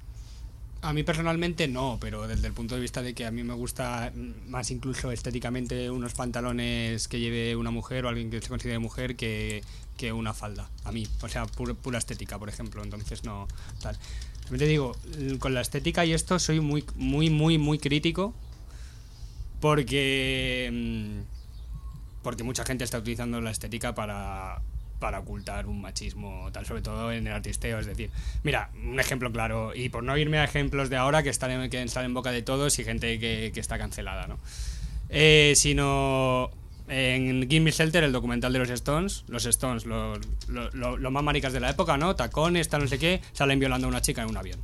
[0.83, 3.55] A mí personalmente no, pero desde el punto de vista de que a mí me
[3.55, 4.12] gusta
[4.46, 9.16] más incluso estéticamente unos pantalones que lleve una mujer o alguien que se considere mujer
[9.16, 9.62] que,
[9.96, 10.68] que una falda.
[10.85, 12.83] A mí, o sea, pura, estética, por ejemplo.
[12.83, 13.49] Entonces no
[13.81, 13.96] tal.
[14.46, 14.96] También te digo,
[15.38, 18.32] con la estética y esto soy muy, muy, muy, muy crítico
[19.61, 24.61] porque mm, porque mucha gente está utilizando la estética para
[24.98, 27.78] para ocultar un machismo, tal, sobre todo en el artisteo.
[27.78, 28.11] Es decir,
[28.42, 31.68] mira, un ejemplo claro, y por no irme a ejemplos de ahora que están en,
[31.70, 34.38] que están en boca de todos y gente que, que está cancelada, ¿no?
[35.09, 36.50] Eh, sino
[36.88, 40.20] en Gimme Shelter, el documental de los Stones, los Stones, los,
[41.11, 42.14] más maricas de la época, ¿no?
[42.14, 44.61] Tacones, tal, no sé qué, salen violando a una chica en un avión.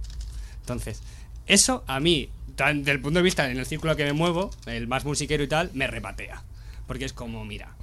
[0.61, 1.03] Entonces,
[1.47, 4.87] eso a mí, tan, del punto de vista en el círculo que me muevo, el
[4.87, 6.43] más musiquero y tal, me repatea.
[6.87, 7.75] Porque es como, mira,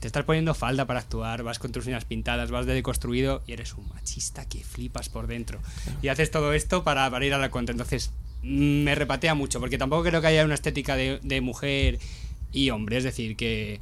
[0.00, 3.52] te estás poniendo falda para actuar, vas con tus uñas pintadas, vas de deconstruido y
[3.52, 5.60] eres un machista que flipas por dentro.
[6.00, 7.72] Y haces todo esto para, para ir a la cuenta.
[7.72, 8.10] Entonces,
[8.42, 11.98] me repatea mucho, porque tampoco creo que haya una estética de mujer
[12.52, 12.98] y hombre.
[12.98, 13.80] Es decir, que,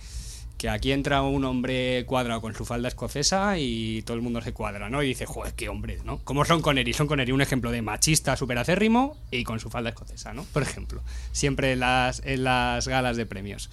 [0.58, 4.52] que aquí entra un hombre cuadrado con su falda escocesa y todo el mundo se
[4.52, 5.02] cuadra, ¿no?
[5.02, 6.18] Y dice, joder, qué hombre, ¿no?
[6.18, 6.92] Como Son Connery.
[6.92, 10.44] Son Connery, un ejemplo de machista súper acérrimo y con su falda escocesa, ¿no?
[10.52, 11.02] Por ejemplo.
[11.32, 13.70] Siempre en las, en las galas de premios.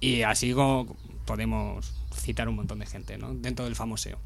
[0.00, 3.34] Y así como podemos citar un montón de gente, ¿no?
[3.34, 4.18] Dentro del famoseo.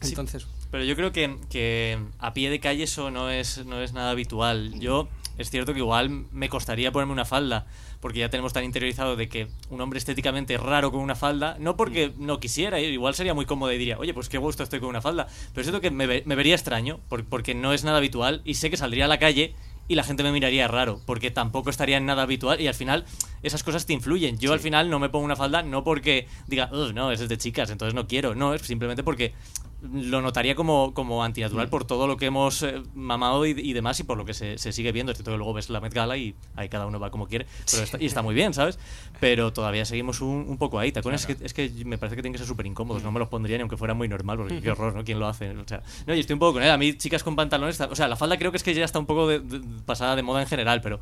[0.00, 0.10] Sí.
[0.10, 3.92] Entonces, Pero yo creo que, que a pie de calle eso no es, no es
[3.92, 4.78] nada habitual.
[4.78, 7.66] Yo, es cierto que igual me costaría ponerme una falda,
[8.00, 11.56] porque ya tenemos tan interiorizado de que un hombre estéticamente es raro con una falda,
[11.58, 14.80] no porque no quisiera, igual sería muy cómodo y diría, oye, pues qué gusto estoy
[14.80, 15.26] con una falda.
[15.52, 18.40] Pero es cierto que me, ve- me vería extraño, por- porque no es nada habitual
[18.44, 19.54] y sé que saldría a la calle
[19.90, 23.06] y la gente me miraría raro, porque tampoco estaría en nada habitual y al final
[23.42, 24.38] esas cosas te influyen.
[24.38, 27.38] Yo al final no me pongo una falda no porque diga, "Ugh, no, es de
[27.38, 29.32] chicas, entonces no quiero, no, es simplemente porque
[29.80, 34.00] lo notaría como, como antinatural por todo lo que hemos eh, mamado y, y demás
[34.00, 35.12] y por lo que se, se sigue viendo.
[35.12, 37.46] Es cierto que luego ves la Met Gala y ahí cada uno va como quiere,
[37.70, 38.78] pero está, y está muy bien, ¿sabes?
[39.20, 40.90] Pero todavía seguimos un, un poco ahí.
[40.90, 41.44] Tacones Claro.
[41.44, 43.28] es, que, es que me parece que tienen que ser súper incómodos, no me los
[43.28, 45.04] pondría ni aunque fuera muy normal, porque qué horror, ¿no?
[45.04, 45.50] ¿Quién lo hace?
[45.50, 46.70] O sea, no, y estoy un poco con él.
[46.70, 48.98] A mí, chicas con pantalones, o sea, la falda creo que es que ya está
[48.98, 50.98] un poco de- de- pasada de moda en general, pero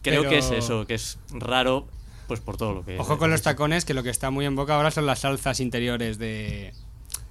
[0.00, 1.86] creo Pero- que es eso, que es raro,
[2.26, 2.98] pues por todo lo que.
[2.98, 5.60] Ojo con los tacones, que lo que está muy en boca ahora son las alzas
[5.60, 6.72] interiores de,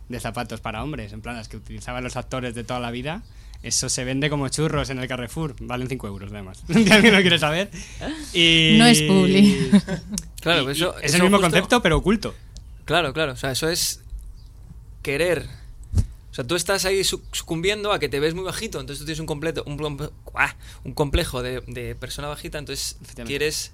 [0.09, 3.23] de zapatos para hombres, en plan las que utilizaban los actores de toda la vida.
[3.63, 6.63] Eso se vende como churros en el Carrefour, valen 5 euros además.
[6.67, 7.69] Si alguien lo quiere saber.
[8.33, 8.75] Y...
[8.77, 9.69] No es publi.
[10.41, 12.35] Claro, pues eso, es eso el mismo justo- concepto, pero oculto.
[12.83, 13.31] Claro, claro.
[13.31, 14.01] O sea, eso es
[15.01, 15.47] querer.
[16.31, 19.05] O sea, tú estás ahí su- sucumbiendo a que te ves muy bajito, entonces tú
[19.05, 20.09] tienes un completo, un,
[20.83, 23.71] un complejo de, de persona bajita, entonces quieres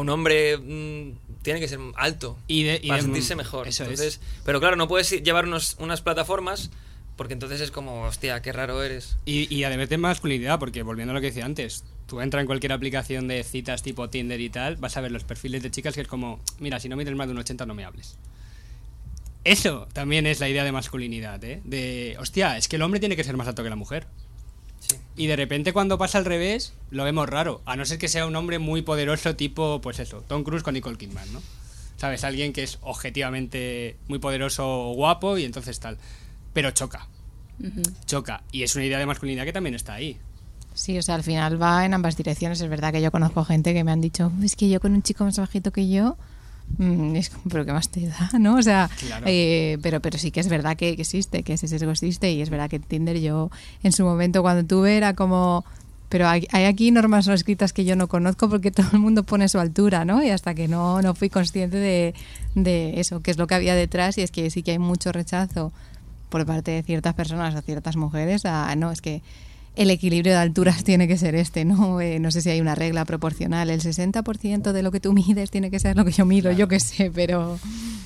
[0.00, 3.68] un hombre mm, tiene que ser alto Y de- y para de- sentirse mejor.
[3.68, 3.90] eso es.
[3.90, 6.70] entonces, pero claro, no puedes llevar unos- unas plataformas
[7.16, 9.16] porque entonces es como, hostia, qué raro eres.
[9.26, 12.46] Y, y además de masculinidad, porque volviendo a lo que decía antes, tú entras en
[12.46, 15.94] cualquier aplicación de citas tipo Tinder y tal, vas a ver los perfiles de chicas
[15.96, 18.16] que es como, mira, si no mides más de un 80 no me hables.
[19.44, 21.60] Eso también es la idea de masculinidad, ¿eh?
[21.64, 24.06] De, hostia, es que el hombre tiene que ser más alto que la mujer.
[24.80, 24.96] Sí.
[25.16, 27.60] Y de repente cuando pasa al revés, lo vemos raro.
[27.66, 30.74] A no ser que sea un hombre muy poderoso tipo, pues eso, Tom Cruise con
[30.74, 31.42] Nicole Kidman, ¿no?
[31.96, 32.22] ¿Sabes?
[32.22, 35.98] Alguien que es objetivamente muy poderoso o guapo y entonces tal.
[36.52, 37.08] Pero choca,
[38.06, 38.42] choca.
[38.52, 40.18] Y es una idea de masculinidad que también está ahí.
[40.74, 42.60] Sí, o sea, al final va en ambas direcciones.
[42.60, 45.02] Es verdad que yo conozco gente que me han dicho, es que yo con un
[45.02, 46.16] chico más bajito que yo,
[47.14, 48.30] es como, pero ¿qué más te da?
[48.38, 48.56] ¿No?
[48.56, 49.26] O sea, Claro.
[49.28, 52.40] eh, pero, pero sí que es verdad que, que existe, que ese sesgo existe y
[52.42, 53.50] es verdad que Tinder yo
[53.82, 55.64] en su momento cuando tuve era como...
[56.08, 59.24] Pero hay, hay aquí normas no escritas que yo no conozco porque todo el mundo
[59.24, 60.22] pone su altura, ¿no?
[60.22, 62.14] Y hasta que no, no fui consciente de,
[62.54, 65.12] de eso, que es lo que había detrás y es que sí que hay mucho
[65.12, 65.72] rechazo
[66.30, 69.22] por parte de ciertas personas o ciertas mujeres a, no, es que
[69.78, 72.00] el equilibrio de alturas tiene que ser este, ¿no?
[72.00, 75.50] Eh, no sé si hay una regla proporcional, el 60% de lo que tú mides
[75.50, 77.58] tiene que ser lo que yo mido, yo qué sé, pero...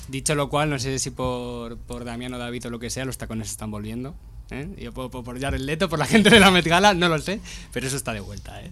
[0.07, 3.05] Dicho lo cual, no sé si por, por Damián o David o lo que sea,
[3.05, 4.15] los tacones se están volviendo.
[4.51, 4.69] ¿eh?
[4.79, 7.19] Yo por, por, por Jared Leto, por la gente de la Met Gala, no lo
[7.19, 7.39] sé,
[7.71, 8.61] pero eso está de vuelta.
[8.61, 8.71] ¿eh?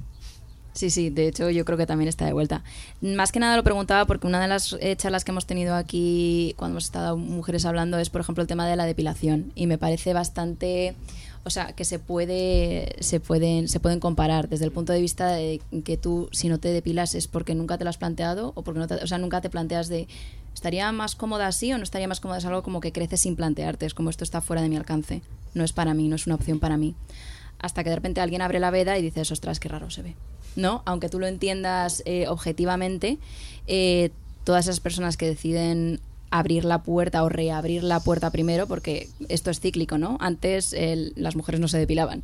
[0.73, 2.63] Sí, sí, de hecho yo creo que también está de vuelta.
[3.01, 6.53] Más que nada lo preguntaba porque una de las eh, charlas que hemos tenido aquí
[6.57, 9.77] cuando hemos estado mujeres hablando es, por ejemplo, el tema de la depilación y me
[9.77, 10.95] parece bastante,
[11.43, 15.27] o sea, que se puede se pueden se pueden comparar desde el punto de vista
[15.31, 18.61] de que tú si no te depilas es porque nunca te lo has planteado o
[18.63, 20.07] porque no te- o sea, nunca te planteas de
[20.53, 23.35] estaría más cómoda así o no estaría más cómoda es algo como que creces sin
[23.35, 25.21] plantearte, es como esto está fuera de mi alcance,
[25.53, 26.93] no es para mí, no es una opción para mí.
[27.59, 30.15] Hasta que de repente alguien abre la veda y dices, ostras, qué raro se ve.
[30.55, 30.81] ¿No?
[30.85, 33.17] Aunque tú lo entiendas eh, objetivamente,
[33.67, 34.09] eh,
[34.43, 36.01] todas esas personas que deciden
[36.31, 40.17] abrir la puerta o reabrir la puerta primero, porque esto es cíclico, ¿no?
[40.19, 42.23] Antes el- las mujeres no se depilaban,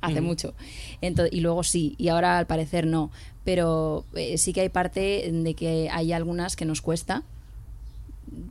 [0.00, 0.54] hace mucho.
[1.02, 3.10] Ento- y luego sí, y ahora al parecer no.
[3.44, 7.22] Pero eh, sí que hay parte de que hay algunas que nos cuesta,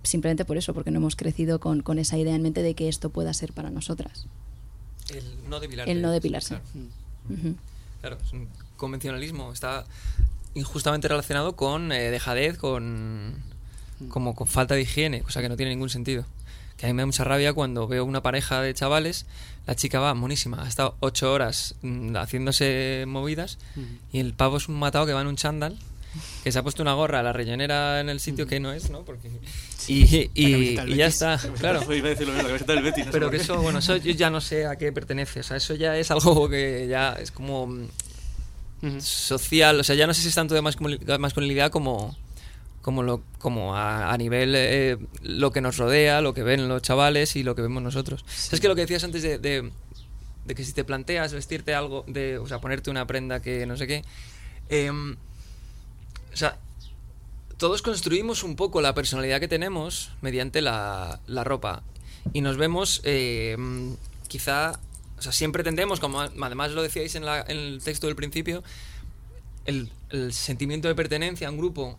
[0.03, 2.89] simplemente por eso, porque no hemos crecido con, con esa idea en mente de que
[2.89, 4.25] esto pueda ser para nosotras.
[5.13, 5.91] El no depilarse.
[5.91, 6.57] El no depilarse.
[7.29, 7.55] Claro.
[8.01, 9.51] Claro, es un convencionalismo.
[9.53, 9.85] Está
[10.55, 13.35] injustamente relacionado con eh, dejadez, con
[14.07, 16.25] como con falta de higiene, cosa que no tiene ningún sentido.
[16.77, 19.25] que a mí me da mucha rabia cuando veo una pareja de chavales,
[19.67, 23.57] la chica va monísima, ha estado ocho horas mm, haciéndose movidas
[24.13, 25.77] y el pavo es un matado que va en un chándal,
[26.43, 28.89] que se ha puesto una gorra a la rellenera en el sitio que no es,
[28.89, 29.01] ¿no?
[29.01, 29.29] Porque,
[29.88, 31.81] y, y- y ya está, claro.
[33.12, 35.75] Pero que eso, bueno, eso yo ya no sé a qué pertenece, o sea, eso
[35.75, 37.67] ya es algo que ya es como
[39.01, 42.15] social, o sea, ya no sé si es tanto de masculi- masculinidad como
[42.81, 46.81] como lo como a, a nivel eh, lo que nos rodea, lo que ven los
[46.81, 48.25] chavales y lo que vemos nosotros.
[48.51, 49.71] Es que lo que decías antes de, de,
[50.45, 53.75] de que si te planteas vestirte algo, de, o sea, ponerte una prenda que no
[53.77, 54.03] sé qué,
[54.69, 55.15] em,
[56.33, 56.57] o sea,
[57.57, 61.83] todos construimos un poco la personalidad que tenemos mediante la, la ropa.
[62.33, 63.93] Y nos vemos, eh, mm,
[64.27, 64.79] quizá,
[65.17, 68.63] o sea, siempre tendemos, como además lo decíais en, la- en el texto del principio,
[69.65, 71.97] el, el sentimiento de pertenencia a un grupo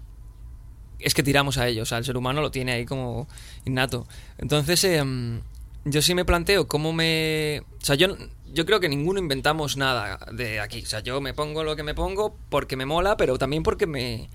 [1.00, 1.82] es que tiramos a ello.
[1.82, 3.28] O sea, el ser humano lo tiene ahí como
[3.64, 4.06] innato.
[4.38, 5.40] Entonces, em,
[5.84, 7.62] yo sí me planteo cómo me...
[7.80, 8.16] O sea, yo,
[8.52, 10.82] yo creo que ninguno inventamos nada de aquí.
[10.82, 13.86] O sea, yo me pongo lo que me pongo porque me mola, pero también porque
[13.86, 14.28] me,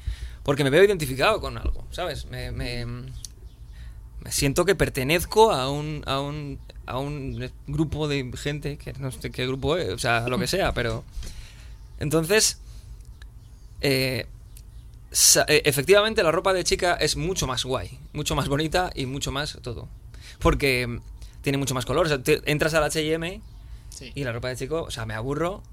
[0.43, 2.25] porque me veo identificado con algo, ¿sabes?
[2.27, 2.85] Me, me,
[4.29, 9.31] siento que pertenezco a un, a un, a un grupo de gente, que no sé
[9.31, 11.03] qué grupo es, o sea, lo que sea, pero...
[11.99, 12.59] Entonces,
[13.81, 14.27] eh,
[15.47, 19.57] efectivamente la ropa de chica es mucho más guay, mucho más bonita y mucho más
[19.61, 19.87] todo.
[20.39, 20.99] Porque mm,
[21.41, 22.05] tiene mucho más color.
[22.05, 23.41] O sea, te- entras al H&M
[23.89, 24.11] Sí.
[24.13, 25.63] y la ropa de chico, o sea, me aburro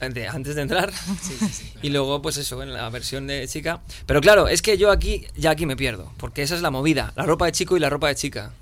[0.00, 0.92] de- antes de entrar.
[1.82, 3.80] Y luego, pues eso, en la versión de chica.
[4.06, 6.12] Pero claro, es que yo aquí, ya aquí me pierdo.
[6.18, 7.12] Porque esa es la movida.
[7.16, 8.52] La ropa de chico y la ropa de chica.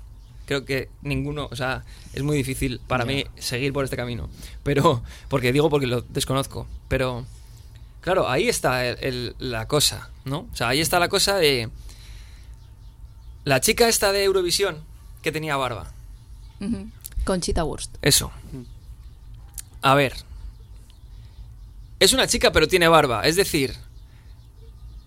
[0.45, 4.29] Creo que ninguno, o sea, es muy difícil para mí seguir por este camino.
[4.63, 6.67] Pero, porque digo porque lo desconozco.
[6.89, 7.25] Pero,
[8.03, 10.47] claro, ahí está el- el- la cosa, ¿no?
[10.51, 11.69] O sea, ahí está la cosa de...
[13.45, 14.77] La chica esta de Eurovisión,
[15.21, 15.91] que tenía barba.
[16.61, 16.89] Ujú.
[17.25, 17.95] Conchita Wurst.
[18.01, 18.31] Eso.
[19.81, 20.13] A ver.
[21.99, 23.25] Es una chica, pero tiene barba.
[23.25, 23.75] Es decir,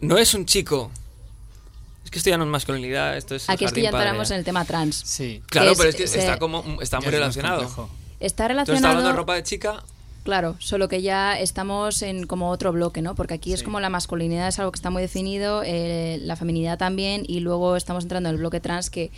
[0.01, 0.91] no es un chico.
[2.05, 3.49] Es que esto ya no es masculinidad, esto es.
[3.49, 4.97] Aquí es que ya entramos en el tema trans.
[5.05, 5.43] Sí.
[5.49, 7.63] Claro, es- pero es que se- está, como, está muy relacionado.
[7.63, 8.87] Está Entonces está relacionado.
[8.89, 9.83] hablando de ropa de chica.
[10.27, 13.15] Claro, solo que ya estamos en como otro bloque, ¿no?
[13.15, 16.79] Porque aquí es como la masculinidad es algo que está muy definido, eh, la feminidad
[16.79, 19.12] también, y luego estamos entrando en el bloque trans que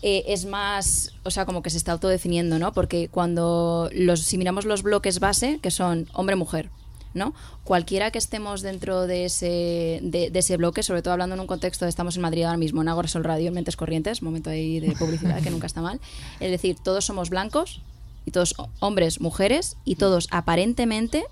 [0.00, 2.72] eh, es más, o sea, como que se está autodefiniendo, ¿no?
[2.72, 6.70] Porque cuando los, si miramos los bloques base, que son hombre-mujer,
[7.12, 7.34] ¿no?
[7.62, 11.46] Cualquiera que estemos dentro de ese, de, de ese bloque, sobre todo hablando en un
[11.46, 14.48] contexto de estamos en Madrid ahora mismo, en Agora Sol Radio, en Mentes Corrientes, momento
[14.48, 16.00] ahí de publicidad que nunca está mal,
[16.40, 17.82] es decir, todos somos blancos,
[18.26, 21.24] y todos ho- hombres, mujeres, y todos aparentemente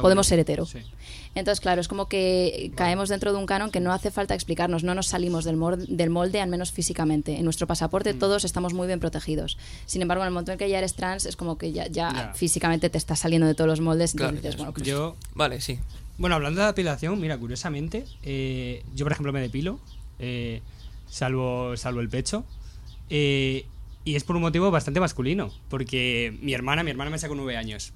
[0.00, 0.64] podemos ser hetero.
[0.64, 0.78] sí.
[1.34, 4.84] Entonces, claro, es como que caemos dentro de un canon que no hace falta explicarnos,
[4.84, 7.36] no nos salimos del, mor- del molde, al menos físicamente.
[7.38, 7.68] En nuestro Mm.
[7.68, 9.56] pasaporte todos estamos muy bien protegidos.
[9.86, 12.32] Sin embargo, en el momento en que ya eres trans, es como que ya, ya
[12.34, 14.12] físicamente te estás saliendo de todos los moldes.
[14.12, 15.78] Claro, entonces dices, bueno, pues, Yo, Vale, sí.
[16.18, 19.80] bueno, hablando de depilación, mira, curiosamente, eh, yo por ejemplo me depilo,
[20.18, 20.60] eh,
[21.08, 22.44] salvo, salvo el pecho,
[23.08, 23.64] eh,
[24.04, 27.56] y es por un motivo bastante masculino, porque mi hermana, mi hermana me saca nueve
[27.56, 27.92] años.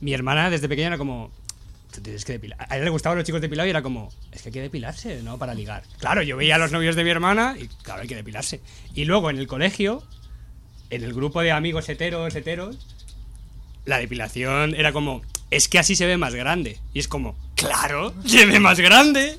[0.00, 1.30] Mi hermana desde pequeña era como,
[1.92, 2.58] tú tienes que depilar.
[2.68, 5.22] A ella le gustaban los chicos depilados y era como, es que hay que depilarse,
[5.22, 5.38] ¿no?
[5.38, 5.82] Para ligar.
[5.98, 8.60] Claro, yo veía a los novios de mi hermana y claro, hay que depilarse.
[8.94, 10.02] Y luego en el colegio,
[10.90, 12.78] en el grupo de amigos heteros, heteros,
[13.84, 16.78] la depilación era como, es que así se ve más grande.
[16.94, 19.38] Y es como, claro, se ve más grande.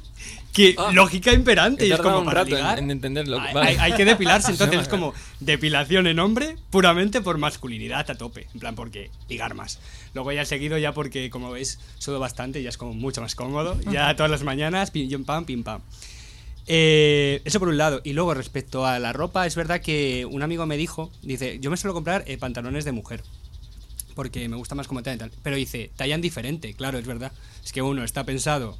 [0.54, 1.88] Que Ah, lógica imperante.
[1.88, 3.40] Y es como un para en- ligar, en entenderlo.
[3.40, 3.70] Hay, Vale.
[3.70, 8.48] hay- hay que depilarse, entonces es como depilación en hombre puramente por masculinidad a tope.
[8.54, 9.80] En plan, porque ligar más.
[10.14, 13.80] Luego ya seguido, ya porque, como veis, sudo bastante, ya es como mucho más cómodo.
[13.92, 15.82] Ya todas las mañanas, pim, pam, pim, pam.
[16.68, 18.02] Eh, eso por un lado.
[18.04, 21.72] Y luego, respecto a la ropa, es verdad que un amigo me dijo, dice, yo
[21.72, 23.24] me suelo comprar eh, pantalones de mujer.
[24.16, 25.32] Porque me gusta más como tallan y tal.
[25.44, 27.32] Pero dice, tallan diferente, claro, es verdad.
[27.64, 28.78] Es que uno está pensado,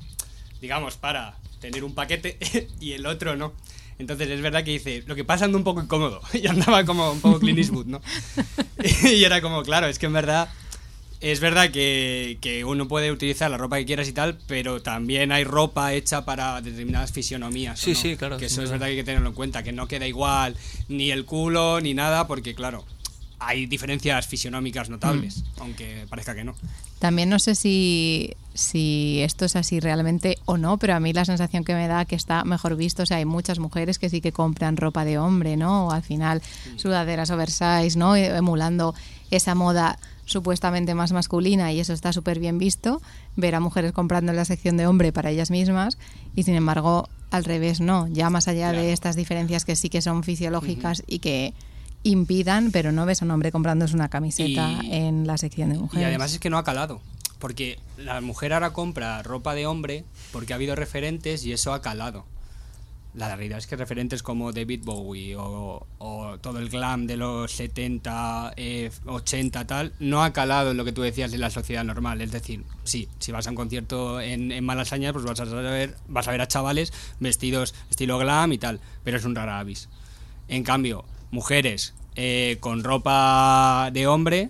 [0.60, 2.38] digamos, para tener un paquete
[2.82, 3.54] y el otro no.
[4.00, 6.22] Entonces es verdad que dice, lo que pasa anda un poco incómodo.
[6.34, 8.02] Y andaba como un poco Clint Eastwood, ¿no?
[9.10, 10.50] y era como, claro, es que en verdad
[11.22, 15.32] es verdad que, que uno puede utilizar la ropa que quieras y tal, pero también
[15.32, 17.80] hay ropa hecha para determinadas fisionomías.
[17.80, 18.00] ¿o Sí, no?
[18.00, 20.08] sí, claro, Que eso es verdad que hay que tenerlo en cuenta, que no queda
[20.08, 20.56] igual
[20.90, 22.84] ni el culo ni nada, porque claro,
[23.44, 26.54] hay diferencias fisionómicas notables, aunque parezca que no.
[27.00, 31.26] También no sé si, si esto es así realmente o no, pero a mí la
[31.26, 34.22] sensación que me da que está mejor visto, o sea, hay muchas mujeres que sí
[34.22, 35.88] que compran ropa de hombre, ¿no?
[35.88, 36.42] O al final
[36.76, 38.16] sudaderas oversize, ¿no?
[38.16, 38.94] E- Emulando
[39.32, 43.02] esa moda supuestamente más masculina y eso está súper bien visto,
[43.36, 45.98] ver a mujeres comprando en la sección de hombre para ellas mismas
[46.36, 48.08] y sin embargo Al revés, no.
[48.10, 48.84] Ya más allá Claro.
[48.86, 51.54] de estas diferencias que sí que son fisiológicas y que
[52.04, 55.78] impidan, pero no ves a un hombre comprándose una camiseta Y- en la sección de
[55.78, 56.02] mujeres.
[56.02, 57.02] Y además es que no ha calado.
[57.40, 61.82] Porque la mujer ahora compra ropa de hombre porque ha habido referentes y eso ha
[61.82, 62.26] calado.
[63.14, 67.52] La realidad es que referentes como David Bowie o, o todo el glam de los
[67.52, 71.84] 70, eh, 80, tal, no ha calado en lo que tú decías de la sociedad
[71.84, 72.22] normal.
[72.22, 75.96] Es decir, sí, si vas a un concierto en, en Malasaña, pues vas a, ver,
[76.08, 79.90] vas a ver a chavales vestidos estilo glam y tal, pero es un rara avis.
[80.48, 84.50] En cambio, mujeres eh, con ropa de hombre,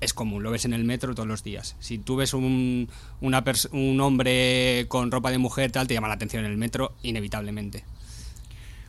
[0.00, 1.76] es común, lo ves en el metro todos los días.
[1.80, 2.88] Si tú ves un,
[3.20, 6.94] una un hombre con ropa de mujer, tal, te llama la atención en el metro,
[7.02, 7.84] inevitablemente.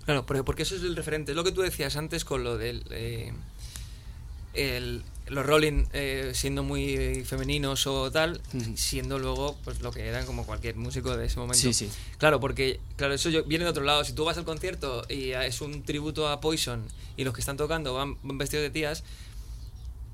[0.05, 1.31] Claro, porque, porque eso es el referente.
[1.31, 2.83] Es lo que tú decías antes con lo del.
[2.91, 3.33] eh,
[5.29, 8.41] los Rolling eh, siendo muy femeninos o tal,
[8.75, 11.59] siendo luego pues lo que eran como cualquier músico de ese momento.
[11.59, 11.89] Sí, sí.
[12.17, 14.03] Claro, porque claro, eso yo- viene de otro lado.
[14.03, 16.85] Si tú vas al concierto y es un tributo a Poison
[17.17, 19.03] y los que están tocando van, van vestidos de tías,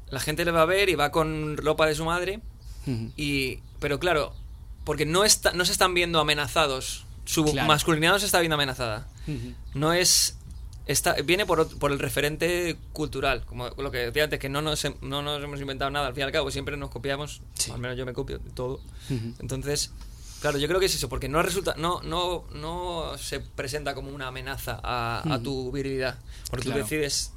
[0.10, 2.40] la gente le va a ver y va con ropa de su madre
[3.18, 4.34] y, pero claro,
[4.84, 7.06] porque no, está, no se están viendo amenazados.
[7.26, 7.68] Su Claro.
[7.68, 9.08] masculinidad no se está viendo amenazada.
[9.74, 10.38] No es.
[10.86, 14.86] Está, viene por, por el referente cultural, como lo que decía antes, que no nos,
[15.02, 17.72] no nos hemos inventado nada, al fin y al cabo siempre nos copiamos, Sí.
[17.72, 18.82] al menos yo me copio de todo.
[19.40, 19.92] Entonces,
[20.42, 24.12] claro, yo creo que es eso, porque no resulta, no, no, no se presenta como
[24.12, 26.18] una amenaza a, a tu virilidad,
[26.50, 26.82] porque Claro.
[26.82, 27.32] tú decides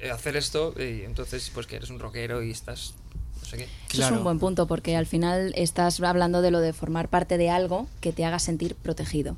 [0.00, 2.94] eh, hacer esto y entonces pues que eres un rockero y estás,
[3.40, 3.64] no sé qué.
[3.64, 4.14] Eso Claro.
[4.14, 7.50] es un buen punto porque al final estás hablando de lo de formar parte de
[7.50, 9.36] algo que te haga sentir protegido.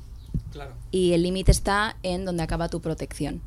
[0.51, 0.73] Claro.
[0.91, 3.41] Y el límite está en donde acaba tu protección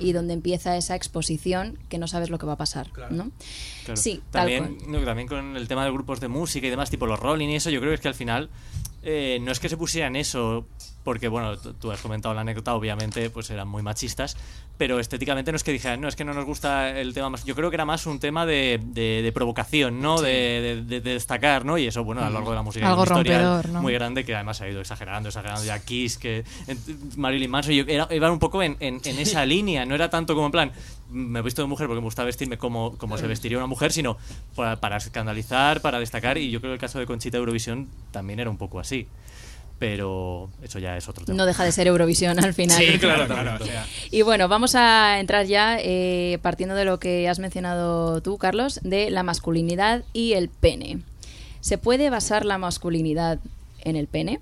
[0.00, 3.14] y donde empieza esa exposición que no sabes lo que va a pasar, Claro.
[3.14, 3.30] ¿no?
[3.84, 4.00] Claro.
[4.00, 5.04] Sí, tal también, cual.
[5.04, 7.70] también con el tema de grupos de música y demás, tipo los Rolling y eso,
[7.70, 8.50] yo creo que es que al final
[9.02, 10.66] eh, no es que se pusieran eso,
[11.04, 14.36] porque bueno, tú has comentado la anécdota, obviamente, pues eran muy machistas,
[14.76, 17.44] pero estéticamente no es que dijeran, no, es que no nos gusta el tema más.
[17.44, 20.20] Yo creo que era más un tema de, de- de provocación, ¿no?
[20.20, 21.78] De, de- de- de destacar, ¿no?
[21.78, 23.82] Y eso, bueno, a lo largo de la música Algo un historial rompedor, ¿no?
[23.82, 25.64] muy grande que además ha ido exagerando, exagerando.
[25.64, 26.44] Ya Kiss, que
[27.16, 30.34] Marilyn Manson, yo, era, iban un poco en, en- en esa línea, no era tanto
[30.34, 30.72] como en plan,
[31.10, 33.92] me he visto de mujer porque me gusta vestirme como, como se vestiría una mujer,
[33.92, 34.16] sino
[34.54, 36.38] para, para escandalizar, para destacar.
[36.38, 39.08] Y yo creo que el caso de Conchita Eurovisión también era un poco así.
[39.80, 41.36] Pero eso ya es otro tema.
[41.36, 42.76] No deja de ser Eurovisión al final.
[42.78, 43.58] Sí, claro, claro.
[43.60, 48.20] o sea, Y bueno, vamos a entrar ya, eh, partiendo de lo que has mencionado
[48.20, 51.00] tú, Carlos, de la masculinidad y el pene.
[51.62, 53.38] ¿Se puede basar la masculinidad
[53.82, 54.40] en el pene?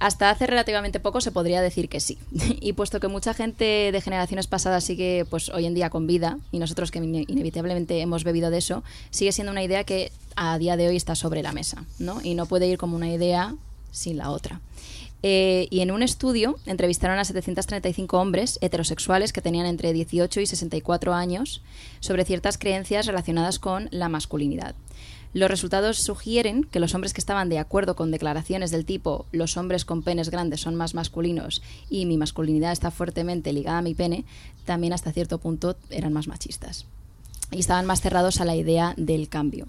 [0.00, 2.18] Hasta hace relativamente poco se podría decir que sí.
[2.60, 6.38] Y puesto que mucha gente de generaciones pasadas sigue pues hoy en día con vida
[6.50, 10.58] y nosotros que ine- inevitablemente hemos bebido de eso, sigue siendo una idea que a
[10.58, 12.20] día de hoy está sobre la mesa, ¿no?
[12.22, 13.54] Y no puede ir como una idea
[13.92, 14.60] sin la otra.
[15.22, 20.46] Eh, y en un estudio entrevistaron a 735 hombres heterosexuales que tenían entre 18 y
[20.46, 21.62] 64 años
[22.00, 24.74] sobre ciertas creencias relacionadas con la masculinidad.
[25.32, 29.56] Los resultados sugieren que los hombres que estaban de acuerdo con declaraciones del tipo los
[29.56, 33.94] hombres con penes grandes son más masculinos y mi masculinidad está fuertemente ligada a mi
[33.94, 34.24] pene,
[34.66, 36.84] también hasta cierto punto eran más machistas.
[37.50, 39.66] Y estaban más cerrados a la idea del cambio.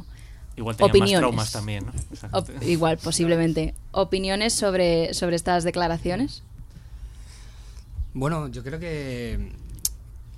[0.55, 1.35] Igual tenían Opiniones.
[1.35, 1.85] más traumas también,
[2.61, 3.73] igual, posiblemente.
[3.91, 6.43] ¿Opiniones sobre, sobre estas declaraciones?
[8.13, 9.51] Bueno, yo creo que,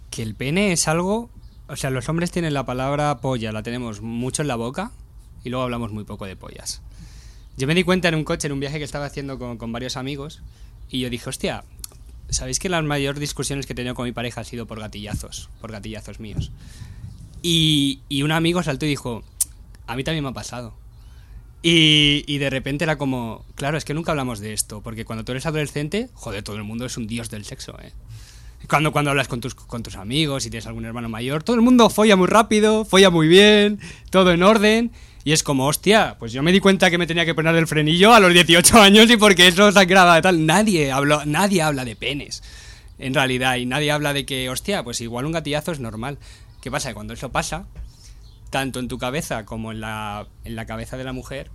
[0.10, 1.30] que el pene es algo...
[1.68, 4.92] O sea, los hombres tienen la palabra polla, la tenemos mucho en la boca
[5.44, 6.82] y luego hablamos muy poco de pollas.
[7.58, 9.72] Yo me di cuenta en un coche, en un viaje que estaba haciendo con, con
[9.72, 10.42] varios amigos,
[10.90, 11.64] y yo dije, hostia,
[12.30, 15.50] ¿sabéis que las mayores discusiones que he tenido con mi pareja han sido por gatillazos,
[15.60, 16.52] por gatillazos míos?
[17.42, 19.24] Y, y un amigo saltó y dijo,
[19.88, 20.74] a mí también me ha pasado.
[21.62, 25.26] Y, y de repente era como, claro, es que nunca hablamos de esto, porque cuando
[25.26, 27.92] tú eres adolescente, joder, todo el mundo es un dios del sexo, ¿eh?
[28.68, 31.62] Cuando, cuando hablas con tus, con tus amigos, si tienes algún hermano mayor, todo el
[31.62, 33.80] mundo folla muy rápido, folla muy bien,
[34.10, 34.92] todo en orden.
[35.24, 37.68] Y es como, hostia, pues yo me di cuenta que me tenía que poner el
[37.68, 40.46] frenillo a los 18 años y porque eso se grabado tal.
[40.46, 42.44] Nadie, habló, nadie habla de penes,
[43.00, 46.20] en realidad, y nadie habla de que, hostia, pues igual un gatillazo es normal.
[46.62, 46.90] ¿Qué pasa?
[46.90, 47.66] Que cuando eso pasa,
[48.56, 51.52] tanto en tu cabeza como en la, en la cabeza de la mujer,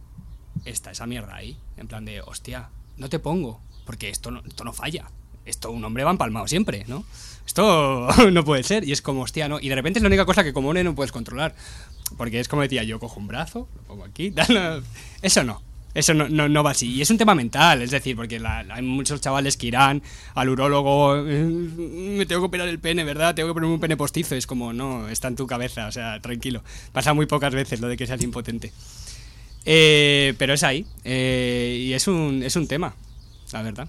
[0.66, 1.56] está esa mierda ahí.
[1.78, 5.10] En plan de, hostia, no te pongo, porque esto no, esto no falla.
[5.46, 7.06] Esto un hombre va empalmado siempre, ¿no?
[7.46, 8.86] Esto no puede ser.
[8.86, 9.58] Y es como, hostia, ¿no?
[9.60, 11.54] Y de repente es la única cosa que como hombre no puedes controlar.
[12.18, 14.34] Porque es como decía, yo cojo un brazo, lo pongo aquí.
[15.22, 15.62] Eso no.
[15.92, 16.88] Eso no, no, no va así.
[16.92, 20.02] Y es un tema mental, es decir, porque la- hay muchos chavales que irán
[20.34, 23.34] al urólogo, "Eh, me tengo que operar el pene, ¿verdad?
[23.34, 24.34] Tengo que ponerme un pene postizo.
[24.36, 26.62] Es como, no, está en tu cabeza, o sea, tranquilo.
[26.92, 28.72] Pasa muy pocas veces lo de que seas impotente.
[29.64, 30.86] Eh, pero es ahí.
[31.04, 32.94] eh, y es un, es un tema,
[33.52, 33.88] la verdad.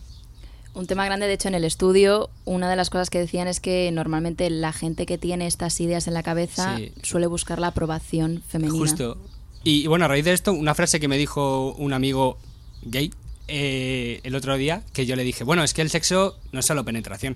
[0.74, 3.60] Un tema grande, de hecho, en el estudio, una de las cosas que decían es
[3.60, 6.93] que normalmente la gente que tiene estas ideas en la cabeza Sí.
[7.04, 8.80] suele buscar la aprobación femenina.
[8.80, 9.18] Justo.
[9.64, 12.38] Y, y bueno, a raíz de esto, una frase que me dijo un amigo
[12.84, 13.12] gay
[13.47, 16.66] eh, el otro día, que yo le dije, bueno, es que el sexo no es
[16.66, 17.36] solo penetración.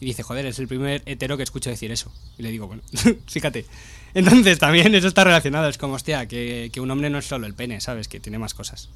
[0.00, 2.12] Y dice, joder, es el primer hetero que escucho decir eso.
[2.38, 2.82] Y le digo, bueno,
[3.26, 3.66] fíjate.
[4.14, 5.68] Entonces también eso está relacionado.
[5.68, 8.06] Es como, hostia, que, que un hombre no es solo el pene, ¿sabes?
[8.06, 8.90] Que tiene más cosas.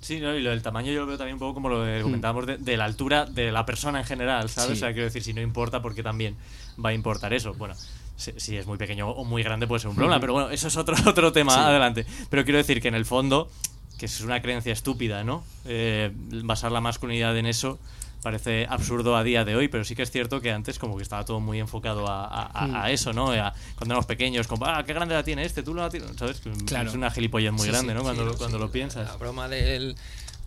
[0.00, 2.00] Sí, no, y lo del tamaño yo lo veo también un poco como lo que
[2.02, 4.70] comentábamos de, de la altura de la persona en general, ¿sabes?
[4.70, 4.76] Sí.
[4.76, 6.36] O sea, quiero decir, si no importa, porque también
[6.82, 7.54] va a importar eso.
[7.54, 7.74] Bueno,
[8.18, 10.68] si, si es muy pequeño o muy grande puede ser un problema, pero bueno, eso
[10.68, 11.58] es otro, otro tema, Sí.
[11.60, 12.04] adelante.
[12.28, 13.50] Pero quiero decir que en el fondo,
[13.98, 15.42] que es una creencia estúpida, ¿no?
[15.64, 16.10] Eh,
[16.44, 17.78] basar la masculinidad en eso
[18.22, 21.04] parece absurdo a día de hoy, pero sí que es cierto que antes como que
[21.04, 23.30] estaba todo muy enfocado a, a- a- a eso, ¿no?
[23.30, 26.42] A- cuando éramos pequeños, como, ah, qué grande la tiene este, tú la tienes, ¿sabes?
[26.66, 26.88] Claro.
[26.90, 28.00] Es una gilipollez muy Sí, grande, sí, ¿no?
[28.00, 29.18] sí, Cuando, lo- sí, cuando lo La piensas.
[29.20, 29.94] broma del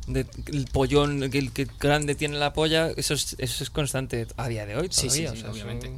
[0.08, 4.66] de- el pollón, que grande tiene la polla, eso es, eso es constante a día
[4.66, 5.32] de hoy Sí, sí, todavía.
[5.32, 5.88] sí, o sea, obviamente.
[5.88, 5.94] Sí.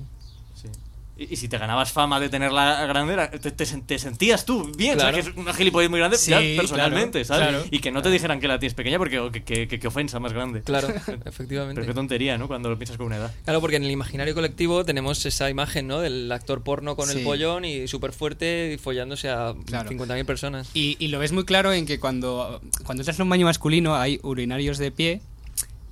[1.16, 4.46] Y, y si te ganabas fama de tener la grandera, te, te sen- te sentías
[4.46, 5.12] tú bien, Claro.
[5.12, 5.26] ¿sabes?
[5.26, 7.50] Que es una gilipollez muy grande Sí, ya personalmente, claro, ¿sabes?
[7.62, 7.68] claro.
[7.70, 9.88] Y que no te dijeran que la tienes pequeña porque oh, que, que- que- que
[9.88, 10.64] ofensa más grande.
[10.64, 11.86] Claro, Pero efectivamente.
[11.86, 12.48] qué tontería, ¿no?
[12.48, 13.32] Cuando lo piensas con una edad.
[13.44, 16.00] Claro, porque en el imaginario colectivo tenemos esa imagen, ¿no?
[16.00, 17.20] Del actor porno con Sí.
[17.20, 19.92] el pollón y súper fuerte y follándose a Claro.
[19.92, 20.70] 50.000 personas.
[20.74, 23.96] Y, y lo ves muy claro en que cuando, cuando entras en un baño masculino
[23.96, 25.22] hay urinarios de pie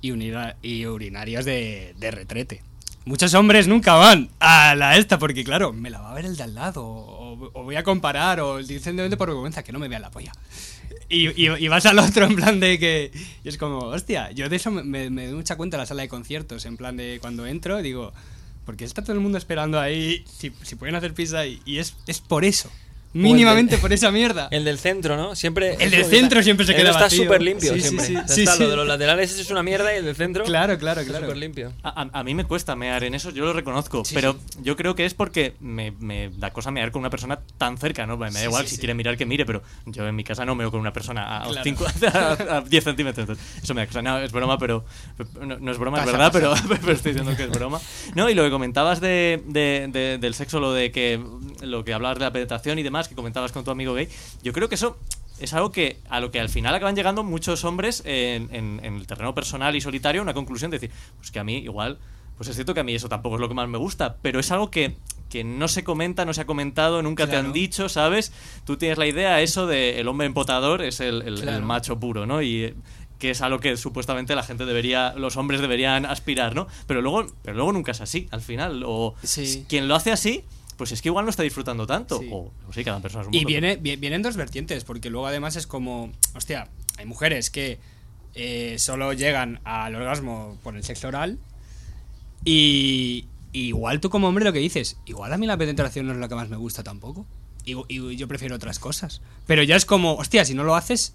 [0.00, 2.62] y, unira- y urinarios de, de retrete.
[3.04, 6.36] Muchos hombres nunca van a la esta porque, claro, me la va a ver el
[6.36, 9.98] de al lado o, voy a comparar o simplemente por vergüenza que no me vea
[9.98, 10.32] la polla.
[11.08, 13.10] Y, y- y vas al otro en plan de que...
[13.42, 15.86] Y es como, hostia, yo de eso me, me- me doy mucha cuenta en la
[15.86, 18.12] sala de conciertos, en plan de cuando entro digo,
[18.64, 21.96] porque está todo el mundo esperando ahí si, si pueden hacer pizza y, y es,
[22.06, 22.70] es por eso.
[23.14, 24.48] Mínimamente del- por esa mierda.
[24.50, 25.34] El del centro, ¿no?
[25.34, 25.74] Siempre.
[25.78, 27.24] El del centro está- siempre se queda Está vacío.
[27.24, 28.06] súper limpio Sí, siempre.
[28.06, 28.62] sí, O sea, sí, está, sí.
[28.62, 30.44] Lo de los laterales eso es una mierda y el del centro.
[30.44, 31.24] Claro, claro, claro.
[31.26, 31.72] súper limpio.
[31.82, 34.58] A, mí me cuesta mear en eso, yo lo reconozco, Sí, pero sí.
[34.62, 38.06] yo creo que es porque me, me da cosa mear con una persona tan cerca,
[38.06, 38.16] ¿no?
[38.16, 38.80] Me da Sí, igual sí, si sí.
[38.80, 41.42] quiere mirar que mire, pero yo en mi casa no meo con una persona a,
[41.48, 41.64] Claro.
[41.64, 43.28] cinco- a- a 10 centímetros.
[43.28, 44.02] entonces, eso me da cosa.
[44.02, 44.84] No, es broma, pero.
[45.40, 46.30] No, no es broma, es verdad.
[46.32, 47.80] Pero, pero estoy diciendo que es broma.
[48.14, 51.20] No, y lo que comentabas de, de- de- del sexo, lo de que.
[51.62, 54.08] Lo que hablabas de la penetración y demás, que comentabas con tu amigo gay,
[54.42, 54.98] yo creo que eso
[55.40, 58.96] es algo que a lo que al final acaban llegando muchos hombres en, en- en
[58.96, 61.98] el terreno personal y solitario una conclusión de decir, pues que a mí igual,
[62.36, 64.38] pues es cierto que a mí eso tampoco es lo que más me gusta, pero
[64.40, 64.94] es algo que,
[65.28, 68.32] que no se comenta, no se ha comentado, nunca te han dicho, ¿sabes?
[68.64, 71.66] Tú tienes la idea eso de el hombre empotador es el, el- el Claro.
[71.66, 72.42] macho puro, ¿no?
[72.42, 72.74] Y
[73.18, 76.66] que es a lo que supuestamente la gente debería, los hombres deberían aspirar, ¿no?
[76.88, 78.82] Pero luego, pero luego nunca es así, al final.
[78.84, 79.64] O Sí.
[79.68, 80.44] quien lo hace así,
[80.76, 82.18] pues es que igual no está disfrutando tanto.
[82.20, 82.28] Sí.
[82.32, 85.26] O, o sí, cada persona es un Y viene, vi- vienen dos vertientes, porque luego
[85.26, 86.68] además es como, hostia,
[86.98, 87.78] hay mujeres que
[88.34, 91.38] eh, solo llegan al orgasmo por el sexo oral
[92.44, 96.12] y y igual tú como hombre lo que dices, igual a mí la penetración no
[96.14, 97.26] es lo que más me gusta tampoco.
[97.66, 99.20] Y, y yo prefiero otras cosas.
[99.46, 101.12] Pero ya es como, hostia, si no lo haces,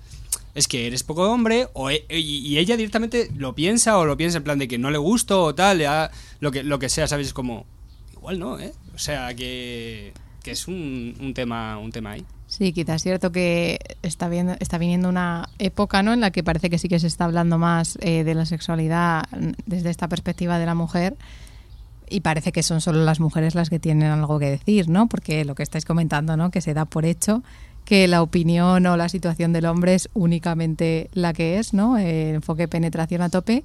[0.54, 4.16] es que eres poco hombre o e- y, y ella directamente lo piensa o lo
[4.18, 6.90] piensa en plan de que no le gusto o tal, ya, lo, que, lo que
[6.90, 7.26] sea, ¿sabes?
[7.26, 7.66] Es como,
[8.14, 8.72] igual no, ¿eh?
[8.98, 12.26] O sea, que, que es un, un, tema, un tema ahí.
[12.48, 16.14] Sí, quizás es cierto que está, viendo, está viniendo una época ¿no?
[16.14, 19.26] en la que parece que sí que se está hablando más eh, de la sexualidad
[19.68, 21.16] desde esta perspectiva de la mujer
[22.10, 25.08] y parece que son solo las mujeres las que tienen algo que decir, ¿no?
[25.08, 26.50] Porque lo que estáis comentando, ¿no?
[26.50, 27.44] Que se da por hecho
[27.86, 32.00] que la opinión o la situación del hombre es únicamente la que es, ¿no?
[32.00, 33.62] El enfoque penetración a tope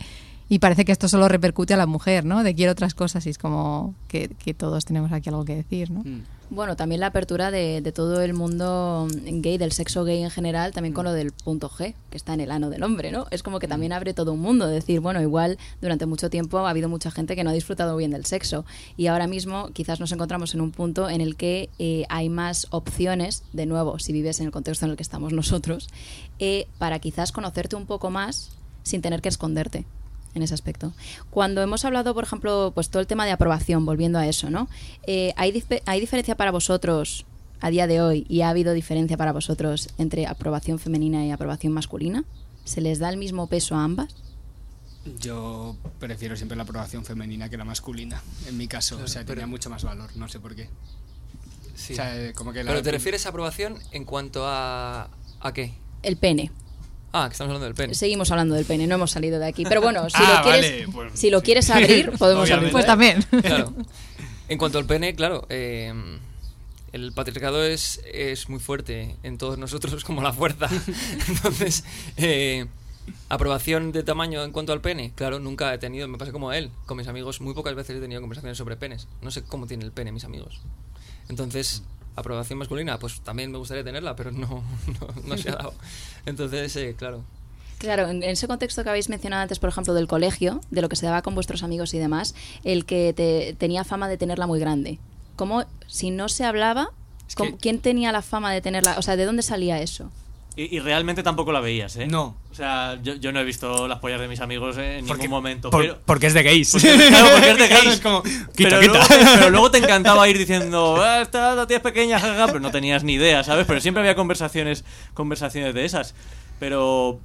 [0.53, 2.43] y parece que esto solo repercute a la mujer, ¿no?
[2.43, 5.91] De quiere otras cosas y es como que, que todos tenemos aquí algo que decir,
[5.91, 6.01] ¿no?
[6.01, 6.25] Mm.
[6.51, 10.73] Bueno, también la apertura de, de, todo el mundo gay, del sexo gay en general,
[10.73, 13.29] también con lo del punto G, que está en el ano del hombre, ¿no?
[13.31, 16.69] Es como que también abre todo un mundo, decir, bueno, igual durante mucho tiempo ha
[16.69, 18.67] habido mucha gente que no ha disfrutado bien del sexo
[18.99, 22.67] y ahora mismo quizás nos encontramos en un punto en el que eh, hay más
[22.69, 25.89] opciones, de nuevo, si vives en el contexto en el que estamos nosotros,
[26.39, 28.51] eh, para quizás conocerte un poco más
[28.83, 29.87] sin tener que esconderte
[30.35, 30.93] en ese aspecto.
[31.31, 34.69] Cuando hemos hablado, por ejemplo, pues todo el tema de aprobación, volviendo a eso, ¿no?
[35.07, 37.27] Eh, ¿hay, dif ¿Hay diferencia para vosotros
[37.61, 41.73] a día de hoy y ha habido diferencia para vosotros entre aprobación femenina y aprobación
[41.73, 42.25] masculina?
[42.65, 44.15] ¿Se les da el mismo peso a ambas?
[45.19, 48.97] Yo prefiero siempre la aprobación femenina que la masculina, en mi caso.
[48.97, 50.69] Claro, o sea, tenía mucho más valor, no sé por qué.
[51.75, 51.95] Sí.
[51.95, 55.11] O sea, como que Pero te refieres a aprobación en cuanto a...
[55.41, 55.75] ¿A qué?
[56.05, 56.53] El pene.
[57.13, 57.95] Ah, que estamos hablando del pene.
[57.95, 59.65] Seguimos hablando del pene, no hemos salido de aquí.
[59.65, 61.45] Pero bueno, si ah, lo quieres, vale, pues, si lo sí.
[61.45, 62.73] quieres abrir, podemos abrir.
[62.73, 63.25] Pues también.
[63.43, 63.73] Claro.
[64.49, 65.93] En cuanto al pene, claro, eh,
[66.93, 70.69] el patriarcado es, es muy fuerte en todos nosotros como la fuerza.
[71.29, 71.85] Entonces,
[72.19, 72.67] eh,
[73.29, 75.13] Aprobación de tamaño en cuanto al pene.
[75.15, 76.71] Claro, nunca he tenido, me pasa como a él.
[76.87, 79.09] Con mis amigos muy pocas veces he tenido conversaciones sobre penes.
[79.23, 80.61] No sé cómo tiene el pene mis amigos.
[81.29, 81.83] Entonces,
[82.17, 84.47] aprobación masculina, pues también me gustaría tenerla, pero no,
[85.01, 85.75] no, no se ha dado.
[86.27, 87.23] Entonces, eh, claro.
[87.79, 90.95] Claro, en ese contexto que habéis mencionado antes, por ejemplo, del colegio, de lo que
[90.97, 94.61] se daba con vuestros amigos y demás, el que te, tenía fama de tenerla muy
[94.61, 94.99] grande.
[95.35, 96.91] ¿Cómo, si no se hablaba,
[97.29, 98.97] Es cómo- que- quién tenía la fama de tenerla?
[98.99, 100.11] O sea, ¿de dónde salía eso?
[100.55, 102.07] Y, y realmente tampoco la veías, ¿eh?
[102.07, 102.37] No.
[102.51, 105.39] O sea, yo, yo no he visto las pollas de mis amigos en Porque- ningún
[105.39, 105.71] momento.
[105.71, 106.73] por- pero, Porque es de gays.
[106.81, 107.87] claro, porque es de gays.
[107.95, 108.93] es como, quita, pero, quita.
[108.93, 112.47] Luego, te- pero luego te encantaba ir diciendo, ah, esta la tía es pequeña, jaja,
[112.49, 113.67] pero no tenías ni idea, ¿sabes?
[113.67, 114.85] Pero siempre había conversaciones,
[115.15, 116.15] conversaciones de esas.
[116.61, 117.19] Pero.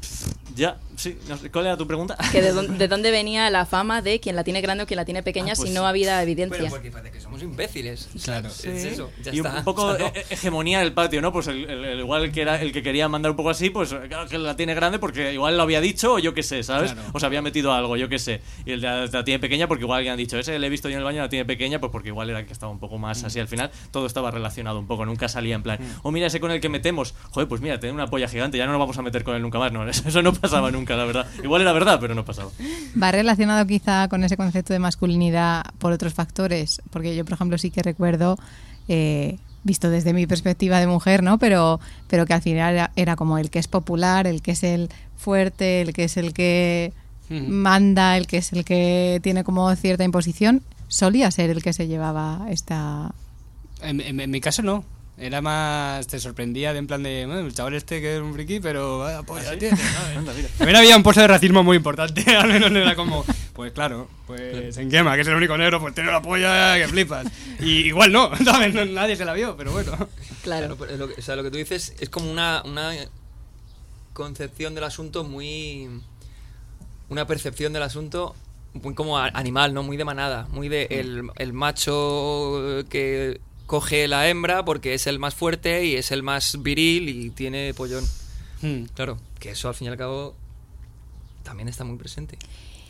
[0.00, 2.16] pff, Ya, sí, no sé, ¿cuál era tu pregunta?
[2.30, 4.96] Que de, dónde, de dónde venía la fama de quien la tiene grande o quien
[4.96, 6.58] la tiene pequeña Ah, pues si no había evidencia?
[6.58, 8.08] Pero porque parece que somos imbéciles.
[8.24, 8.48] Claro.
[8.48, 10.12] Es eso, ya y un poco O sea, no.
[10.14, 11.32] he- hegemonía del patio, ¿no?
[11.32, 13.90] Pues el, el- el- igual que era el que quería mandar un poco así, pues
[14.08, 16.92] claro que la tiene grande porque igual lo había dicho o yo qué sé, ¿sabes?
[16.92, 17.08] Claro.
[17.12, 18.40] O se había metido algo, yo qué sé.
[18.66, 20.70] Y el de la, la tiene pequeña porque igual alguien ha dicho, ese le he
[20.70, 22.70] visto yo en el baño, la tiene pequeña, pues porque igual era el que estaba
[22.72, 23.70] un poco más así al final.
[23.90, 26.68] Todo estaba relacionado un poco, nunca salía en plan, o mira ese con el que
[26.68, 29.34] metemos, joder, pues mira, tiene una polla gigante, ya no nos vamos a meter con
[29.36, 29.72] él nunca más.
[29.72, 31.26] No, eso no pasaba nunca, la verdad.
[31.42, 32.50] Igual era verdad, pero no pasaba.
[33.02, 37.56] Va relacionado quizá con ese concepto de masculinidad por otros factores, porque yo, por ejemplo,
[37.56, 38.36] sí que recuerdo,
[38.88, 41.38] eh, visto desde mi perspectiva de mujer, ¿no?
[41.38, 44.62] Pero, pero que al final era, era como el que es popular, el que es
[44.64, 46.92] el fuerte, el que es el que
[47.48, 51.86] manda, el que es el que tiene como cierta imposición, solía ser el que se
[51.86, 53.12] llevaba esta...
[53.80, 54.84] En, en- en mi caso no.
[55.22, 56.06] Era más.
[56.08, 57.24] Te sorprendía de en plan de.
[57.26, 60.16] "Bueno, el chaval este que es un friki, pero polla tiene", ¿sabes?
[60.16, 60.48] Anda, mira.
[60.58, 62.22] También había un pozo de racismo muy importante.
[62.36, 63.24] Al menos no era como.
[63.52, 66.88] Pues claro, pues en Gema, que es el único negro, pues tiene la polla que
[66.88, 67.26] flipas.
[67.60, 68.74] Y igual no, ¿sabes?
[68.74, 69.92] No- nadie se la vio, pero bueno.
[69.92, 70.08] Claro.
[70.42, 72.92] Claro, pero lo que, o sea, lo que tú dices es como una, una
[74.12, 75.88] concepción del asunto muy.
[77.08, 78.34] Una percepción del asunto
[78.74, 79.82] muy como animal, ¿no?
[79.82, 80.46] Muy de manada.
[80.50, 83.38] Muy de el, el macho que
[83.72, 87.72] coge la hembra porque es el más fuerte y es el más viril y tiene
[87.72, 88.04] pollón.
[88.60, 88.82] Hmm.
[88.92, 90.34] Claro, que eso al fin y al cabo
[91.42, 92.36] también está muy presente.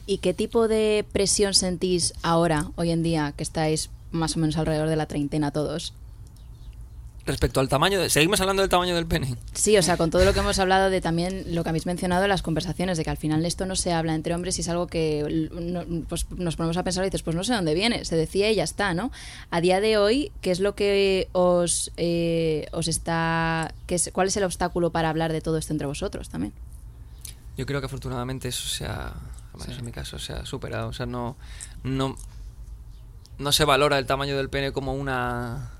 [0.06, 4.56] ¿Y qué tipo de presión sentís ahora, hoy en día, que estáis más o menos
[4.56, 5.94] alrededor de la treintena todos?
[7.24, 9.36] Respecto al tamaño, de- seguimos hablando del tamaño del pene.
[9.54, 12.24] Sí, o sea, con todo lo que hemos hablado de también lo que habéis mencionado
[12.24, 14.68] en las conversaciones, de que al final esto no se habla entre hombres y es
[14.68, 18.04] algo que no- pues nos ponemos a pensar y dices, pues no sé dónde viene,
[18.04, 19.12] se decía y ya está, ¿no?
[19.52, 23.72] A día de hoy, ¿qué es lo que os, eh, os está...
[23.86, 26.52] Qué es, ¿Cuál es el obstáculo para hablar de todo esto entre vosotros también?
[27.56, 29.12] Yo creo que afortunadamente eso se ha,
[29.78, 30.88] en mi caso, se ha superado.
[30.88, 31.36] O sea, no,
[31.84, 32.16] no,
[33.38, 35.70] no se valora el tamaño del pene como una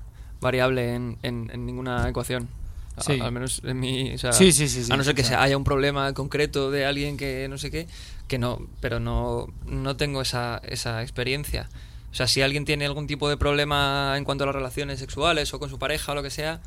[0.43, 2.47] variable en, en- en ninguna ecuación.
[2.95, 4.13] A- al menos en mi...
[4.13, 4.93] o sea, Sí, sí, sí, sí.
[4.93, 7.57] A no ser que O sea- se- haya un problema concreto de alguien que no
[7.57, 7.87] sé qué,
[8.27, 11.69] que no, pero no, no tengo esa, esa experiencia.
[12.11, 15.51] O sea, si alguien tiene algún tipo de problema en cuanto a las relaciones sexuales
[15.55, 16.61] o con su pareja o lo que sea,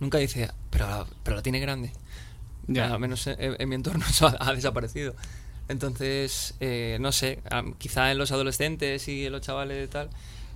[0.00, 1.92] nunca dice, pero, pero la tiene grande.
[2.66, 2.92] Ya.
[2.92, 5.14] Al menos en, en mi entorno eso ha, ha desaparecido.
[5.68, 7.40] Entonces, eh, no sé,
[7.78, 10.08] quizá en los adolescentes y en los chavales y tal,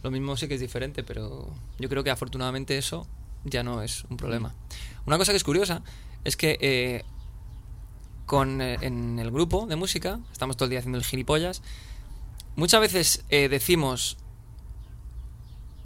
[0.02, 1.48] lo mismo sí que es diferente, pero
[1.78, 3.06] yo creo que afortunadamente eso
[3.44, 4.54] ya no es un problema.
[5.06, 5.82] Una cosa que es curiosa
[6.24, 7.04] es que eh,
[8.26, 11.62] con, eh, en el grupo de música, estamos todo el día haciendo el gilipollas,
[12.56, 14.16] muchas veces eh, decimos,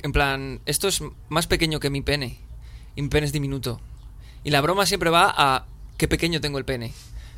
[0.03, 2.39] en plan, esto es más pequeño que mi pene,
[2.95, 3.81] y mi pene es diminuto.
[4.45, 6.93] Y la broma siempre va a qué pequeño tengo el pene.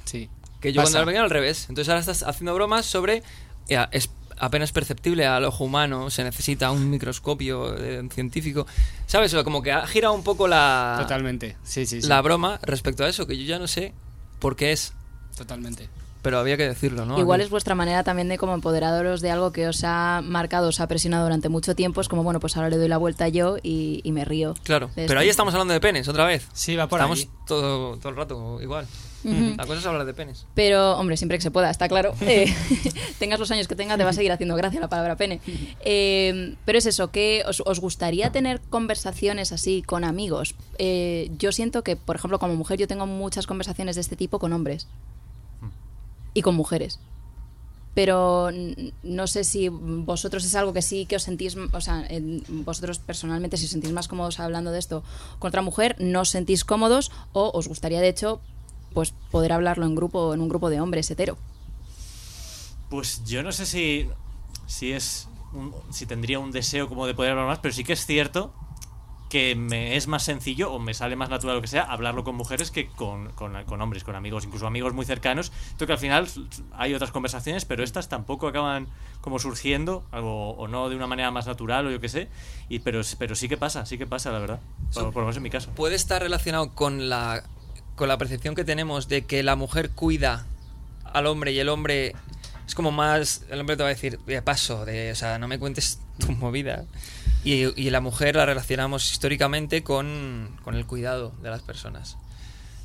[0.04, 0.28] Sí.
[0.60, 0.90] Que yo Pasa.
[0.92, 1.66] cuando era pequeño al revés.
[1.68, 3.22] Entonces ahora estás haciendo bromas sobre.
[3.68, 4.10] ya, es
[4.40, 8.66] apenas perceptible al ojo humano, se necesita un microscopio eh, científico.
[9.06, 9.34] ¿Sabes?
[9.34, 11.56] O como que ha girado un poco la, Totalmente.
[11.62, 12.08] Sí, sí, sí.
[12.08, 13.92] la broma respecto a eso, que yo ya no sé
[14.38, 14.92] por qué es,
[15.36, 15.88] Totalmente.
[16.22, 17.18] pero había que decirlo, ¿no?
[17.18, 20.80] Igual es vuestra manera también de como empoderadoros de algo que os ha marcado, os
[20.80, 22.00] ha presionado durante mucho tiempo.
[22.00, 24.54] Es como, bueno, pues ahora le doy la vuelta yo y, y me río.
[24.64, 26.46] Claro, pero ahí estamos hablando de penes, otra vez.
[26.52, 27.28] Sí, va por estamos ahí.
[27.46, 28.86] todo, todo el rato igual.
[29.24, 30.46] La cosa es hablar de penes.
[30.54, 32.14] Pero, hombre, siempre que se pueda, está claro.
[32.20, 32.54] Eh,
[33.18, 35.40] tengas los años que tengas, te va a seguir haciendo gracia la palabra pene.
[35.84, 40.54] Eh, pero es eso, que os, os gustaría tener conversaciones así con amigos?
[40.78, 44.38] Eh, yo siento que, por ejemplo, como mujer, yo tengo muchas conversaciones de este tipo
[44.38, 44.86] con hombres
[46.34, 47.00] y con mujeres.
[47.94, 48.50] Pero
[49.02, 53.00] no sé si vosotros es algo que sí que os sentís, o sea, en- vosotros
[53.00, 55.02] personalmente, si os sentís más cómodos hablando de esto
[55.40, 58.40] con otra mujer, no os sentís cómodos o os gustaría, de hecho,
[58.94, 61.36] pues poder hablarlo en grupo, en un grupo de hombres hetero.
[62.90, 64.08] Pues yo no sé si,
[64.66, 67.92] si es un- si tendría un deseo como de poder hablar más, pero sí que
[67.92, 68.52] es cierto
[69.28, 72.34] que me es más sencillo o me sale más natural lo que sea hablarlo con
[72.34, 75.52] mujeres que con, con- con hombres, con amigos, incluso amigos muy cercanos.
[75.72, 76.28] Entonces que al final
[76.72, 78.86] hay otras conversaciones, pero estas tampoco acaban
[79.20, 82.28] como surgiendo, o no de una manera más natural o yo qué sé.
[82.70, 84.60] Y, pero, pero sí que pasa, sí que pasa, la verdad.
[84.94, 85.70] Por, por lo menos en mi caso.
[85.72, 87.44] Puede estar relacionado con la,
[87.98, 90.46] con la percepción que tenemos de que la mujer cuida
[91.04, 92.14] al hombre y el hombre
[92.66, 93.42] es como más.
[93.50, 96.32] El hombre te va a decir, de paso, de, o sea, no me cuentes tu
[96.32, 96.84] movida.
[97.44, 102.16] Y, y la mujer la relacionamos históricamente con, con el cuidado de las personas.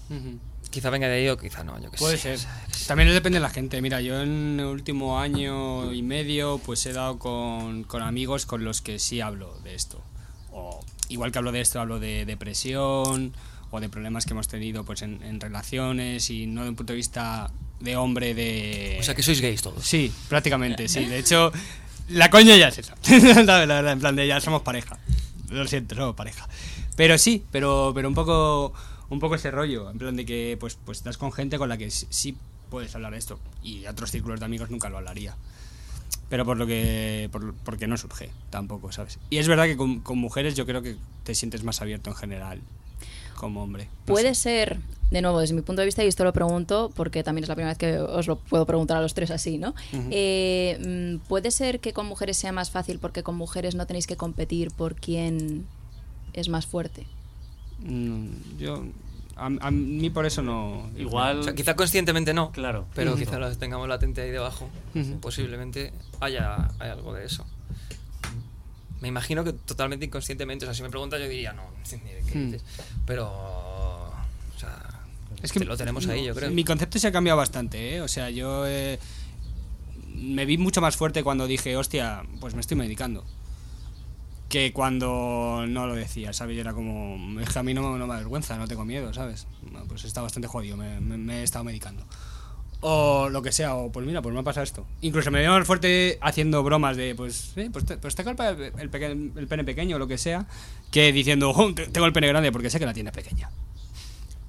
[0.09, 0.39] Ujú.
[0.69, 2.37] Quizá venga de ahí o quizá no, yo que Puede sé.
[2.37, 2.49] ser.
[2.87, 3.81] También depende de la gente.
[3.81, 8.63] Mira, yo en el último año y medio pues he dado con, con amigos con
[8.63, 10.01] los que sí hablo de esto.
[10.51, 13.33] O igual que hablo de esto, hablo de depresión
[13.75, 16.93] o de problemas que hemos tenido pues en, en relaciones y no de un punto
[16.93, 17.49] de vista
[17.79, 18.97] de hombre de...
[18.99, 19.83] O sea, que sois gays todos.
[19.83, 21.05] Sí, prácticamente, sí.
[21.05, 21.51] De hecho,
[22.09, 22.95] la coña ya es esa.
[23.43, 24.99] la verdad, en plan de ya somos pareja.
[25.49, 26.47] Lo siento, somos pareja.
[26.95, 28.73] Pero sí, pero, pero un poco
[29.09, 29.89] un poco ese rollo.
[29.89, 32.37] En plan de que pues, pues estás con gente con la que sí,
[32.69, 33.39] puedes hablar de esto.
[33.63, 35.35] Y otros círculos de amigos nunca lo hablaría.
[36.29, 37.27] Pero por lo que.
[37.31, 39.17] Por, porque no surge tampoco, ¿sabes?
[39.31, 42.15] Y es verdad que con, con mujeres yo creo que te sientes más abierto en
[42.15, 42.61] general.
[43.43, 43.85] Como hombre.
[44.07, 44.41] No Puede sé.
[44.41, 44.79] ser,
[45.11, 47.55] de nuevo, desde mi punto de vista, y esto lo pregunto porque también es la
[47.55, 49.75] primera vez que os lo puedo preguntar a los tres así, ¿no?
[50.11, 50.77] Eh,
[51.19, 54.15] mm, puede ser que con mujeres sea más fácil porque con mujeres no tenéis que
[54.15, 55.65] competir por quién
[56.33, 57.05] es más fuerte.
[57.79, 58.27] Mm,
[58.59, 58.85] yo.
[59.35, 60.89] A, a mí por eso no.
[60.95, 61.39] Igual.
[61.39, 62.85] O sea, quizá conscientemente no, Claro.
[62.95, 64.69] pero quizá lo tengamos latente ahí debajo.
[65.21, 65.91] Posiblemente
[66.21, 67.45] haya, haya algo de eso.
[69.03, 70.63] Me imagino que totalmente inconscientemente.
[70.65, 71.97] O sea, si me preguntas, yo diría, no, qué
[72.37, 72.51] Hmm.
[72.51, 72.63] dices.
[73.05, 73.27] Pero.
[73.27, 74.13] O
[74.57, 74.81] sea.
[75.41, 76.49] Es que lo tenemos ahí, yo creo.
[76.51, 78.01] Mi concepto se ha cambiado bastante, ¿eh?
[78.01, 78.97] O sea, yo eh,
[80.15, 83.25] me vi mucho más fuerte cuando dije, hostia, pues me estoy medicando.
[84.47, 86.55] Que cuando no lo decía, ¿sabes?
[86.55, 89.47] Yo era como, es que a mí no, no me avergüenza, no tengo miedo, ¿sabes?
[89.89, 92.05] Pues está bastante jodido, me, me- me he estado medicando.
[92.85, 94.85] O lo que sea, o pues mira, pues me ha pasado esto.
[95.01, 98.73] Incluso me veo fuerte haciendo bromas de, pues, eh, pues, te, pues tengo el, pe-
[98.77, 99.05] el, peque-
[99.37, 100.45] el pene pequeño o lo que sea,
[100.91, 103.49] que diciendo, "Oh, te- tengo el pene grande porque sé que la tiene pequeña.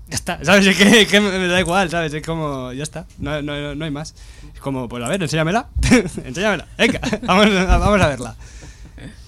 [0.09, 0.67] Ya está, ¿sabes?
[0.67, 2.13] Es que, me da igual, ¿sabes?
[2.13, 4.15] Es como, ya está, no, no, no hay más.
[4.53, 5.69] Es como, pues a ver, enséñamela,
[6.25, 8.37] enséñamela, venga, vamos, vamos a verla.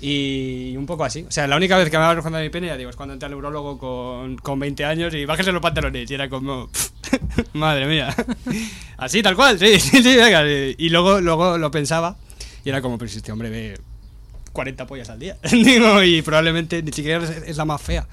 [0.00, 1.24] Y un poco así.
[1.28, 3.12] O sea, la única vez que me hablaba cuando mi pene, ya digo, es cuando
[3.12, 6.10] entré al neurólogo con, con 20 años y bájese los pantalones.
[6.10, 6.70] Y era como,
[7.52, 8.14] madre mía.
[8.96, 10.44] Así, tal cual, sí, sí, sí, venga.
[10.46, 12.16] Y luego, luego lo pensaba
[12.66, 13.78] y era como, pero si este hombre ve
[14.52, 15.36] 40 pollas al día.
[15.52, 18.08] Digo, y probablemente ni siquiera es, la más fea.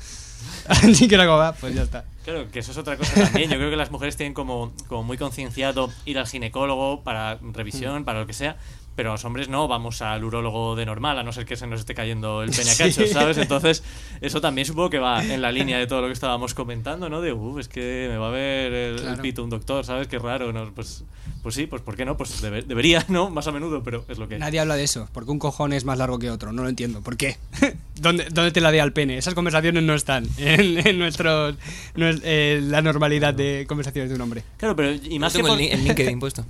[0.68, 2.06] Así que era como, ah, pues ya está.
[2.24, 3.50] Claro, que eso es otra cosa también.
[3.50, 8.06] Yo creo que las mujeres tienen como, como muy concienciado ir al ginecólogo para revisión,
[8.06, 8.58] para lo que sea.
[8.96, 11.80] Pero los hombres no, vamos al urólogo de normal, a no ser que se nos
[11.80, 13.08] esté cayendo el pene a Sí.
[13.08, 13.38] ¿sabes?
[13.38, 13.84] Entonces,
[14.22, 17.22] eso también supongo que va en la línea de todo lo que estábamos comentando, ¿no?
[17.22, 20.08] De, uff, es que me va a ver el, pito un doctor, ¿sabes?
[20.08, 20.72] Qué raro, ¿no?
[20.74, 21.04] Pues,
[21.42, 22.18] pues sí, pues ¿por qué no?
[22.18, 23.30] Pues debe- debería, ¿no?
[23.30, 24.38] Más a menudo, pero es lo que...
[24.38, 27.02] Nadie habla de eso, porque un cojón es más largo que otro, no lo entiendo.
[27.02, 27.38] ¿Por qué?
[28.00, 29.18] ¿Dónde, dónde te la dé al pene?
[29.18, 31.56] Esas conversaciones no están en, en nuestros,
[31.96, 34.44] no es- eh, la normalidad de conversaciones de un hombre.
[34.58, 35.62] Claro, pero y más que tengo por...
[35.62, 36.46] el, el LinkedIn puesto.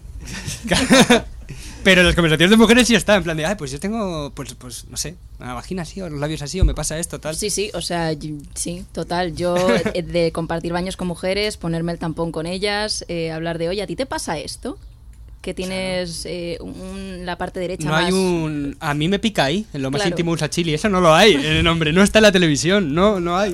[1.84, 4.54] Pero las conversaciones de mujeres sí están, en plan de, ay, pues yo tengo, pues,
[4.56, 7.36] pues no sé, una vagina así, o los labios así, o me pasa esto, tal.
[7.36, 8.14] Sí, sí, o sea,
[8.54, 9.36] sí, total.
[9.36, 9.56] Yo
[9.94, 13.82] eh, de compartir baños con mujeres, ponerme el tampón con ellas, eh, hablar de, oye,
[13.82, 14.78] ¿a ti te pasa esto?
[15.42, 18.06] Que tienes eh, un- la parte derecha No más...
[18.06, 18.78] hay un.
[18.80, 20.14] A mí me pica ahí, en lo más Claro.
[20.14, 20.74] íntimo usa chili.
[20.74, 23.54] Eso no lo hay en el nombre, no está en la televisión, no, no hay.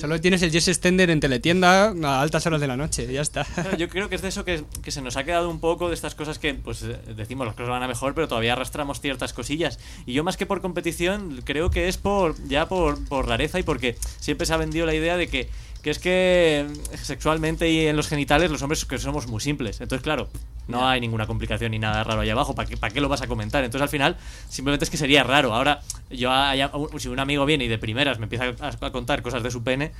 [0.00, 3.46] Solo tienes el Yes Extender en teletienda a altas horas de la noche, ya está.
[3.76, 5.94] Yo creo que es de eso que, que se nos ha quedado un poco de
[5.94, 6.84] estas cosas que, pues,
[7.14, 9.78] decimos las cosas van a mejor, pero todavía arrastramos ciertas cosillas.
[10.06, 13.62] Y yo más que por competición, creo que es por ya por, por rareza y
[13.62, 15.50] porque siempre se ha vendido la idea de que,
[15.82, 16.66] que es que
[17.02, 19.80] sexualmente y en los genitales los hombres que somos muy simples.
[19.80, 20.28] Entonces, claro,
[20.70, 22.54] no hay ninguna complicación ni nada raro ahí abajo.
[22.54, 23.64] ¿Para qué, ¿Para qué lo vas a comentar?
[23.64, 24.16] Entonces, al final,
[24.48, 25.52] simplemente es que sería raro.
[25.54, 29.22] Ahora, yo haya- si un amigo viene y de primeras me empieza a, a contar
[29.22, 29.92] cosas de su pene,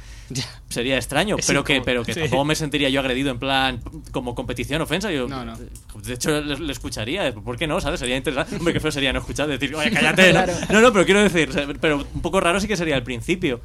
[0.69, 2.21] sería extraño, Es pero que, pero que sí.
[2.21, 3.81] tampoco me sentiría yo agredido en plan
[4.13, 5.11] como competición, ofensa.
[5.11, 5.57] Yo, No, no.
[5.59, 7.33] De hecho, le, le escucharía.
[7.35, 7.81] ¿Por qué no?
[7.81, 8.01] ¿Sabes?
[8.01, 8.57] Sería interesante.
[8.57, 10.33] Hombre, qué feo sería no escuchar, decir, oye, cállate.
[10.33, 10.45] ¿no?
[10.45, 10.53] Claro.
[10.71, 11.51] No, no, pero quiero decir,
[11.81, 13.61] pero un poco raro sí que sería al principio.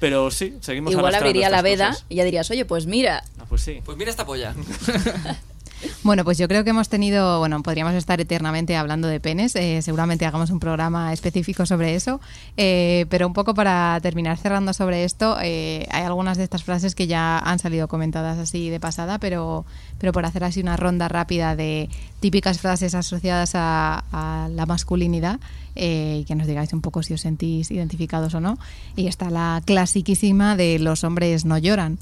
[0.00, 2.04] Pero sí, seguimos Igual abriría la veda cosas.
[2.08, 3.80] y ya dirías, oye, pues mira, Ah, pues sí.
[3.84, 4.54] Pues mira esta polla.
[6.02, 9.80] Bueno, pues yo creo que hemos tenido, bueno, podríamos estar eternamente hablando de penes, eh,
[9.82, 12.20] seguramente hagamos un programa específico sobre eso,
[12.56, 16.94] eh, pero un poco para terminar cerrando sobre esto, eh, hay algunas de estas frases
[16.94, 19.64] que ya han salido comentadas así de pasada, pero,
[19.98, 21.88] pero por hacer así una ronda rápida de
[22.20, 24.04] típicas frases asociadas a,
[24.50, 25.40] la masculinidad,
[25.74, 28.58] y que nos digáis un poco si os sentís identificados o no,
[28.94, 31.98] y está la clasiquísima de los hombres no lloran.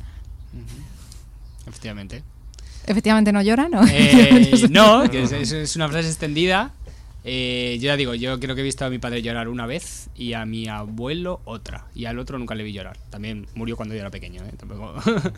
[1.66, 2.22] Efectivamente.
[2.86, 3.74] ¿Efectivamente no lloran?
[3.74, 3.82] ¿o?
[3.88, 6.72] Eh, no, que es, es- es una frase extendida.
[7.24, 10.08] Eh, yo ya digo, yo creo que he visto a mi padre llorar una vez
[10.16, 11.86] y a mi abuelo otra.
[11.94, 12.98] Y al otro nunca le vi llorar.
[13.10, 14.52] También murió cuando yo era pequeño, ¿eh?
[14.56, 14.94] Tampoco.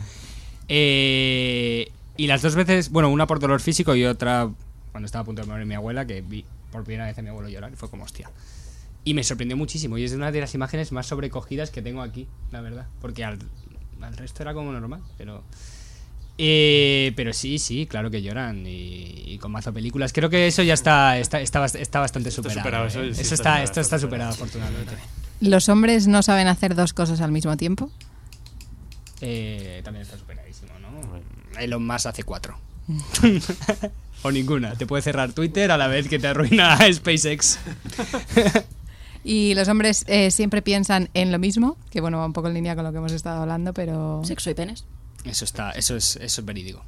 [0.67, 4.49] Eh, y las dos veces, bueno, una por dolor físico y otra
[4.91, 7.29] cuando estaba a punto de morir mi abuela, que vi por primera vez a mi
[7.29, 8.31] abuelo llorar y fue como hostia.
[9.03, 9.97] Y me sorprendió muchísimo.
[9.97, 12.87] Y es una de las imágenes más sobrecogidas que tengo aquí, la verdad.
[13.01, 13.37] Porque al,
[14.01, 15.43] al resto era como normal, pero.
[16.37, 20.11] Eh, pero sí, sí, claro que lloran y, y con mazo películas.
[20.11, 22.59] Creo que eso ya está, está, está, está bastante superado.
[22.59, 22.87] superado, ¿eh?
[22.87, 24.95] eso sí Eso está esto está superado, afortunadamente.
[25.39, 27.89] ¿Los hombres no saben hacer dos cosas al mismo tiempo?
[29.21, 31.59] Eh, también está superadísimo, ¿no?
[31.59, 32.57] Elon Musk hace cuatro.
[34.23, 34.75] o ninguna.
[34.75, 37.59] Te puede cerrar Twitter a la vez que te arruina SpaceX.
[39.27, 42.53] Y los hombres eh, siempre piensan en lo mismo, que bueno, va un poco en
[42.53, 44.21] línea con lo que hemos estado hablando, pero...
[44.23, 44.85] Sexo y penes.
[45.25, 46.83] Eso está, eso es, eso es verídico.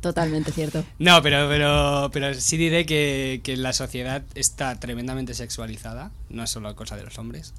[0.00, 0.84] Totalmente cierto.
[0.98, 6.50] No, pero, pero, pero sí diré que, que la sociedad está tremendamente sexualizada, no es
[6.50, 7.54] solo cosa de los hombres.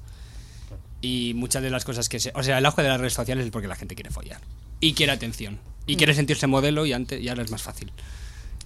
[1.00, 2.32] Y muchas de las cosas que se...
[2.34, 4.40] O sea, el auge de las redes sociales es porque la gente quiere follar.
[4.80, 5.58] Y quiere atención.
[5.86, 7.90] Y quiere sentirse modelo y, antes, y ahora es más fácil.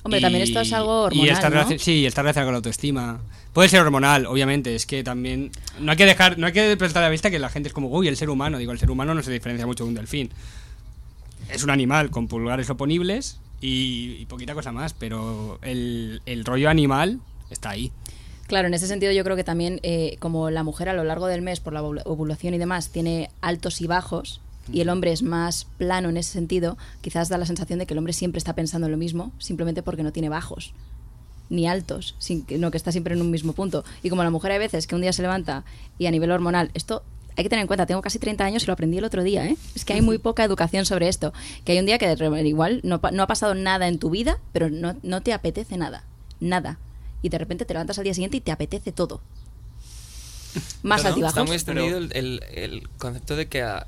[0.03, 3.21] Hombre, Y- también esto es algo y hormonal, relacion- Sí, está relacionado con la autoestima.
[3.53, 4.75] Puede ser hormonal, obviamente.
[4.75, 5.51] Es que también...
[5.81, 6.39] No hay que dejar...
[6.39, 7.89] No hay que prestar la vista que la gente es como...
[7.89, 8.59] Uy, el ser humano.
[8.59, 10.31] Digo, el ser humano no se diferencia mucho de un delfín.
[11.53, 14.95] Es un animal con pulgares oponibles y, y poquita cosa más.
[14.95, 17.93] Pero el, el rollo animal está ahí.
[18.47, 21.27] Claro, en ese sentido yo creo que también eh, como la mujer a lo largo
[21.27, 24.41] del mes por la ovul- ovulación y demás tiene altos y bajos
[24.73, 27.95] y el hombre es más plano en ese sentido, quizás da la sensación de que
[27.95, 30.75] el hombre siempre está pensando en lo mismo simplemente porque no tiene bajos
[31.51, 33.85] ni altos, sino que está siempre en un mismo punto.
[34.03, 35.65] Y como la mujer hay veces que un día se levanta
[35.99, 37.05] y a nivel hormonal, esto
[37.37, 39.47] hay que tener en cuenta, tengo casi 30 años y lo aprendí el otro día,
[39.47, 39.57] ¿eh?
[39.75, 41.33] Es que hay muy poca educación sobre esto.
[41.65, 42.13] Que hay un día que
[42.45, 45.77] igual no, pa- no ha pasado nada en tu vida, pero no, no te apetece
[45.77, 46.05] nada.
[46.41, 46.79] Nada.
[47.23, 49.21] Y de repente te levantas al día siguiente y te apetece todo.
[50.83, 51.33] Más Claro, altibajos.
[51.37, 53.87] Está muy extendido el, el- el concepto de que a-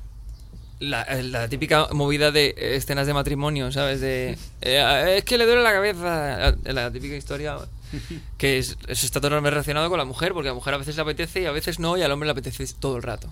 [0.79, 4.01] la, la típica movida de escenas de matrimonio, ¿sabes?
[4.01, 7.57] De eh, es que le duele la cabeza, la, la típica historia
[8.37, 10.95] que es- eso está totalmente relacionado con la mujer, porque a la mujer a veces
[10.95, 13.31] le apetece y a veces no, y al hombre le apetece todo el rato.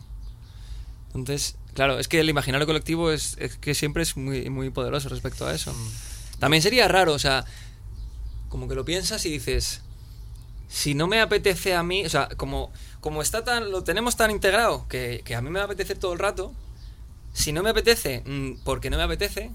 [1.15, 5.09] Entonces, claro, es que el imaginario colectivo es, es que siempre es muy, muy poderoso
[5.09, 5.73] respecto a eso.
[6.39, 7.45] También sería raro, o sea,
[8.49, 9.81] como que lo piensas y dices,
[10.69, 14.31] si no me apetece a mí, o sea, como, como está tan, lo tenemos tan
[14.31, 16.51] integrado que, que a mí me va a apetecer todo el rato,
[17.31, 19.51] si no me apetece, mm, porque no me apetece,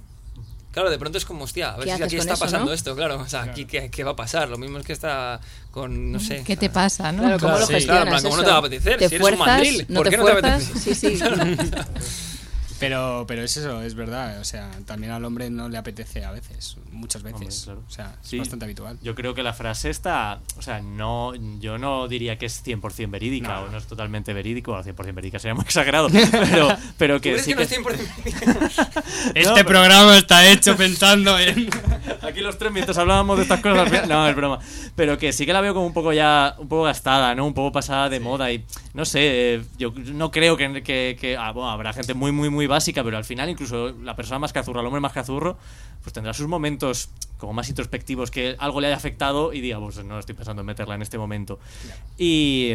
[0.73, 2.73] claro, de pronto es como, hostia, a ver ¿Qué si aquí está eso, pasando no?
[2.73, 5.41] esto, claro, o sea, aquí ¿qué, qué va a pasar, lo mismo es que está
[5.71, 6.43] con, no sé.
[6.45, 7.23] ¿Qué te pasa, no?
[7.23, 8.03] Claro, ¿cómo Claro, lo sí, gestionas?
[8.05, 8.47] claro, plan, ¿cómo no eso?
[8.47, 8.99] te va a apetecer?
[8.99, 9.47] ¿Te Si eres un fuerzas?
[9.55, 10.65] mandril, ¿No ¿por te qué no te fuerzas?
[10.71, 10.95] apetece?
[10.95, 11.19] Sí, sí.
[12.81, 14.39] Pero, pero es eso, es verdad.
[14.41, 17.41] O sea, también al hombre no le apetece a veces, muchas veces.
[17.41, 17.83] Hombre, claro.
[17.87, 18.39] O sea, es Sí.
[18.39, 18.99] bastante habitual.
[19.03, 23.11] Yo creo que la frase está, o sea, no, yo no diría que es 100%
[23.11, 23.61] verídica No.
[23.63, 27.39] o no es totalmente verídico, o 100% verídica sería muy exagerado, pero, pero ¿Tú que
[27.41, 27.75] sí que no que...
[27.75, 28.89] es 100%?
[29.35, 31.69] Este pero- programa está hecho pensando en.
[32.23, 34.59] Aquí los tres mientras hablábamos de estas cosas, no, es broma.
[34.97, 37.47] Pero que sí que la veo como un poco ya, un poco gastada, ¿no?
[37.47, 38.65] Un poco pasada de moda y
[38.95, 42.51] no sé, eh, yo no creo que, que, que- ah, bueno, habrá gente muy, muy,
[42.51, 45.59] muy básica, pero al final incluso la persona más cazurra, el hombre más cazurro,
[46.03, 50.05] pues tendrá sus momentos como más introspectivos que algo le haya afectado y diga, pues
[50.05, 51.59] no estoy pensando en meterla en este momento.
[52.17, 52.75] Y...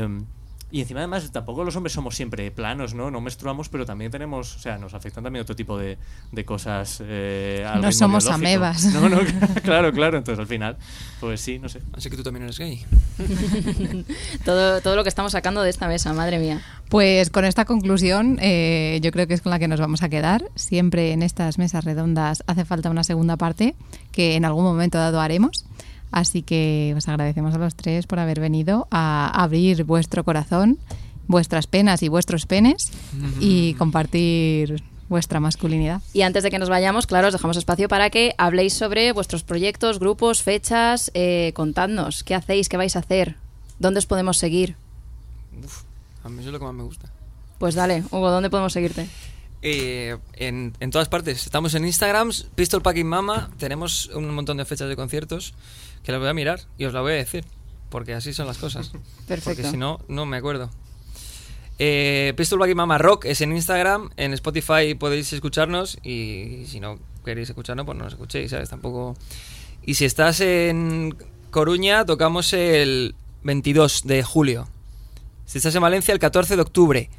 [0.73, 3.11] y encima además tampoco los hombres somos siempre planos, ¿no?
[3.11, 5.97] No menstruamos, pero también tenemos, o sea, nos afectan también otro tipo de,
[6.31, 6.99] de cosas.
[7.05, 8.33] eh, al No ritmo somos biológico.
[8.47, 8.83] amebas.
[8.93, 9.19] No, no,
[9.63, 10.17] claro, claro.
[10.17, 10.75] Entonces al final,
[11.19, 11.81] pues sí, no sé.
[11.93, 12.83] Así que tú también eres gay.
[14.45, 16.61] todo, todo lo que estamos sacando de esta mesa, madre mía.
[16.89, 20.09] Pues con esta conclusión, eh, yo creo que es con la que nos vamos a
[20.09, 20.43] quedar.
[20.55, 23.75] Siempre en estas mesas redondas hace falta una segunda parte
[24.11, 25.65] que en algún momento dado haremos.
[26.13, 30.77] Así que os agradecemos a los tres por haber venido a abrir vuestro corazón,
[31.27, 32.91] vuestras penas y vuestros penes
[33.39, 36.01] y compartir vuestra masculinidad.
[36.13, 39.43] Y antes de que nos vayamos, claro, os dejamos espacio para que habléis sobre vuestros
[39.43, 41.09] proyectos, grupos, fechas.
[41.15, 43.35] eh, contadnos qué hacéis, qué vais a hacer,
[43.79, 44.75] dónde os podemos seguir.
[45.63, 45.81] Uf,
[46.23, 47.09] a mí eso es lo que más me gusta.
[47.57, 49.07] Pues dale, Hugo, ¿dónde podemos seguirte?
[49.63, 51.45] eh, en, en todas partes.
[51.45, 53.49] Estamos en Instagram, Pistol Packing Mama.
[53.57, 55.53] Tenemos un montón de fechas de conciertos
[56.03, 57.45] que las voy a mirar y os la voy a decir.
[57.89, 58.91] Porque así son las cosas.
[59.27, 59.61] Perfecto.
[59.61, 60.69] Porque si no, no me acuerdo.
[61.79, 64.09] Eh, Pistol Packing Mama Rock es en Instagram.
[64.17, 65.97] En Spotify podéis escucharnos.
[66.03, 68.69] Y si no queréis escucharnos, pues no nos escuchéis, ¿sabes?
[68.69, 69.15] Tampoco.
[69.83, 71.15] Y si estás en
[71.51, 74.67] Coruña, tocamos el 22 de julio.
[75.45, 77.09] Si estás en Valencia, el 14 de octubre.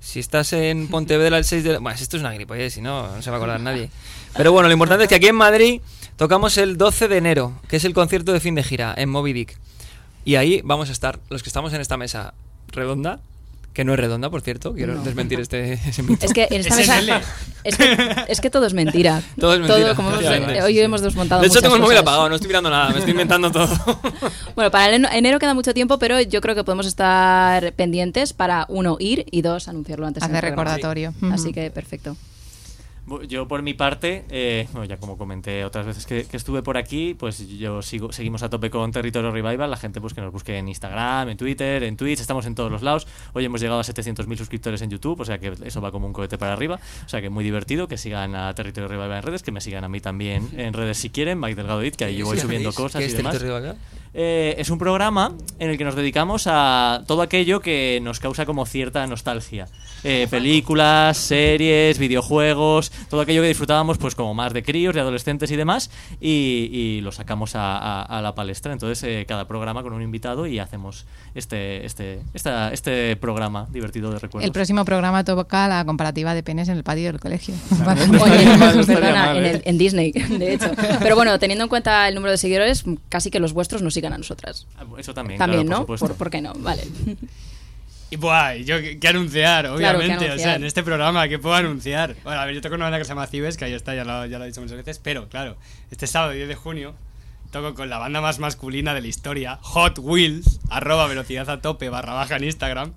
[0.00, 1.78] Si estás en Pontevedra el 6 de...
[1.78, 3.88] Bueno, esto es una gripollez, si no, no se va a acordar nadie.
[4.36, 5.80] Pero bueno, lo importante es que aquí en Madrid
[6.16, 9.32] tocamos el 12 de enero, que es el concierto de fin de gira en Moby
[9.32, 9.56] Dick.
[10.24, 12.34] Y ahí vamos a estar, los que estamos en esta mesa
[12.68, 13.18] redonda,
[13.72, 16.26] que no es redonda, por cierto, quiero desmentir este ese mito.
[16.26, 17.22] Es que en esta mesa.
[17.64, 17.96] Es que,
[18.28, 19.22] es que todo es mentira.
[19.40, 21.40] Todo es mentira, como hemos- hoy hemos desmontado.
[21.40, 23.68] De hecho, tengo el móvil apagado, no estoy mirando nada, me estoy inventando todo.
[24.54, 28.96] Bueno, para enero queda mucho tiempo, pero yo creo que podemos estar pendientes para, uno,
[29.00, 30.22] ir y dos, anunciarlo antes.
[30.22, 31.14] Hacer recordatorio.
[31.32, 32.16] Así que perfecto.
[33.28, 36.76] Yo por mi parte, eh, bueno, ya como comenté otras veces que, que estuve por
[36.76, 40.32] aquí, pues yo sigo, seguimos a tope con Territorio Revival, la gente pues que nos
[40.32, 43.08] busque en Instagram, en Twitter, en Twitch, estamos en todos los lados.
[43.32, 46.12] Hoy hemos llegado a 700.000 suscriptores en YouTube, o sea que eso va como un
[46.12, 49.42] cohete para arriba, o sea que muy divertido, que sigan a Territorio Revival en redes,
[49.42, 52.16] que me sigan a mí también en redes si quieren, Mike Delgado It, que ahí
[52.16, 53.36] yo voy ¿Sí subiendo cosas ¿Qué y demás.
[54.14, 58.44] Eh, es un programa en el que nos dedicamos a todo aquello que nos causa
[58.44, 59.68] como cierta nostalgia.
[60.04, 65.50] Eh, películas, series, videojuegos, todo aquello que disfrutábamos pues como más de críos, de adolescentes
[65.52, 65.90] y demás,
[66.20, 68.72] y, y lo sacamos a, a- a la palestra.
[68.72, 74.10] Entonces, eh, cada programa con un invitado y hacemos este, este, esta- este programa divertido
[74.10, 74.44] de recuerdos.
[74.46, 77.54] El próximo programa toca la comparativa de penes en el patio del colegio.
[78.20, 80.70] Oye, mal, no estaría perdona, mal, en, el- en Disney, de hecho.
[81.00, 84.12] Pero bueno, teniendo en cuenta el número de seguidores, casi que los vuestros nos sigan
[84.14, 84.66] a nosotras.
[84.76, 85.86] Ah, Eso también, También, claro, ¿no?
[85.86, 85.98] por.
[85.98, 86.52] ¿Por, por qué no?
[86.54, 86.82] Vale.
[88.10, 90.06] Y buah, yo qué qué anunciar, Claro, obviamente.
[90.08, 90.56] qué O sea, anunciar.
[90.56, 92.14] en este programa, ¿qué puedo anunciar?
[92.24, 94.04] Bueno, a ver, yo toco una banda que se llama Cibes, que ahí está, ya
[94.04, 94.98] lo, ya lo he dicho muchas veces.
[94.98, 95.56] Pero, claro,
[95.90, 96.94] este sábado 10 de junio
[97.52, 101.88] toco con la banda más masculina de la historia, Hot Wheels, arroba velocidad a tope
[101.88, 102.92] barra baja en Instagram,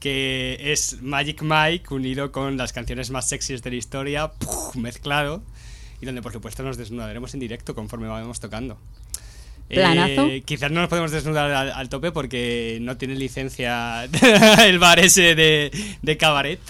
[0.00, 4.74] que es Magic Mike unido con las canciones más sexys de la historia, ¡puf!
[4.74, 5.44] mezclado,
[6.00, 8.78] y donde por supuesto nos desnudaremos en directo conforme vamos tocando.
[9.74, 10.26] Planazo.
[10.26, 14.04] Eh, quizás no nos podemos desnudar al, al tope porque no tiene licencia
[14.64, 15.70] el bar ese de,
[16.02, 16.60] de cabaret.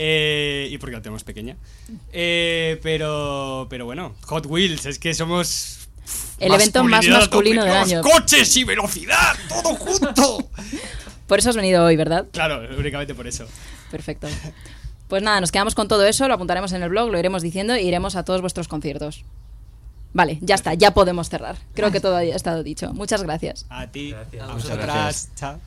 [0.00, 1.56] Eh, y porque la tenemos pequeña.
[2.12, 5.88] Eh, pero, pero bueno, Hot Wheels, es que somos.
[6.38, 8.00] El evento más masculino del año.
[8.02, 9.36] ¡Coches y velocidad!
[9.48, 10.48] ¡Todo junto!
[11.26, 12.26] Por eso has venido hoy, ¿verdad?
[12.32, 13.46] claro, únicamente por eso.
[13.90, 14.28] Perfecto.
[15.08, 17.74] Pues nada, nos quedamos con todo eso, lo apuntaremos en el blog, lo iremos diciendo
[17.74, 19.24] e iremos a todos vuestros conciertos.
[20.12, 21.56] Vale, ya está, ya podemos cerrar.
[21.74, 22.92] Creo que todo ha estado dicho.
[22.94, 23.66] Muchas gracias.
[23.68, 24.42] A ti, Gracias.
[24.48, 25.30] a vosotras.
[25.36, 25.60] Chao.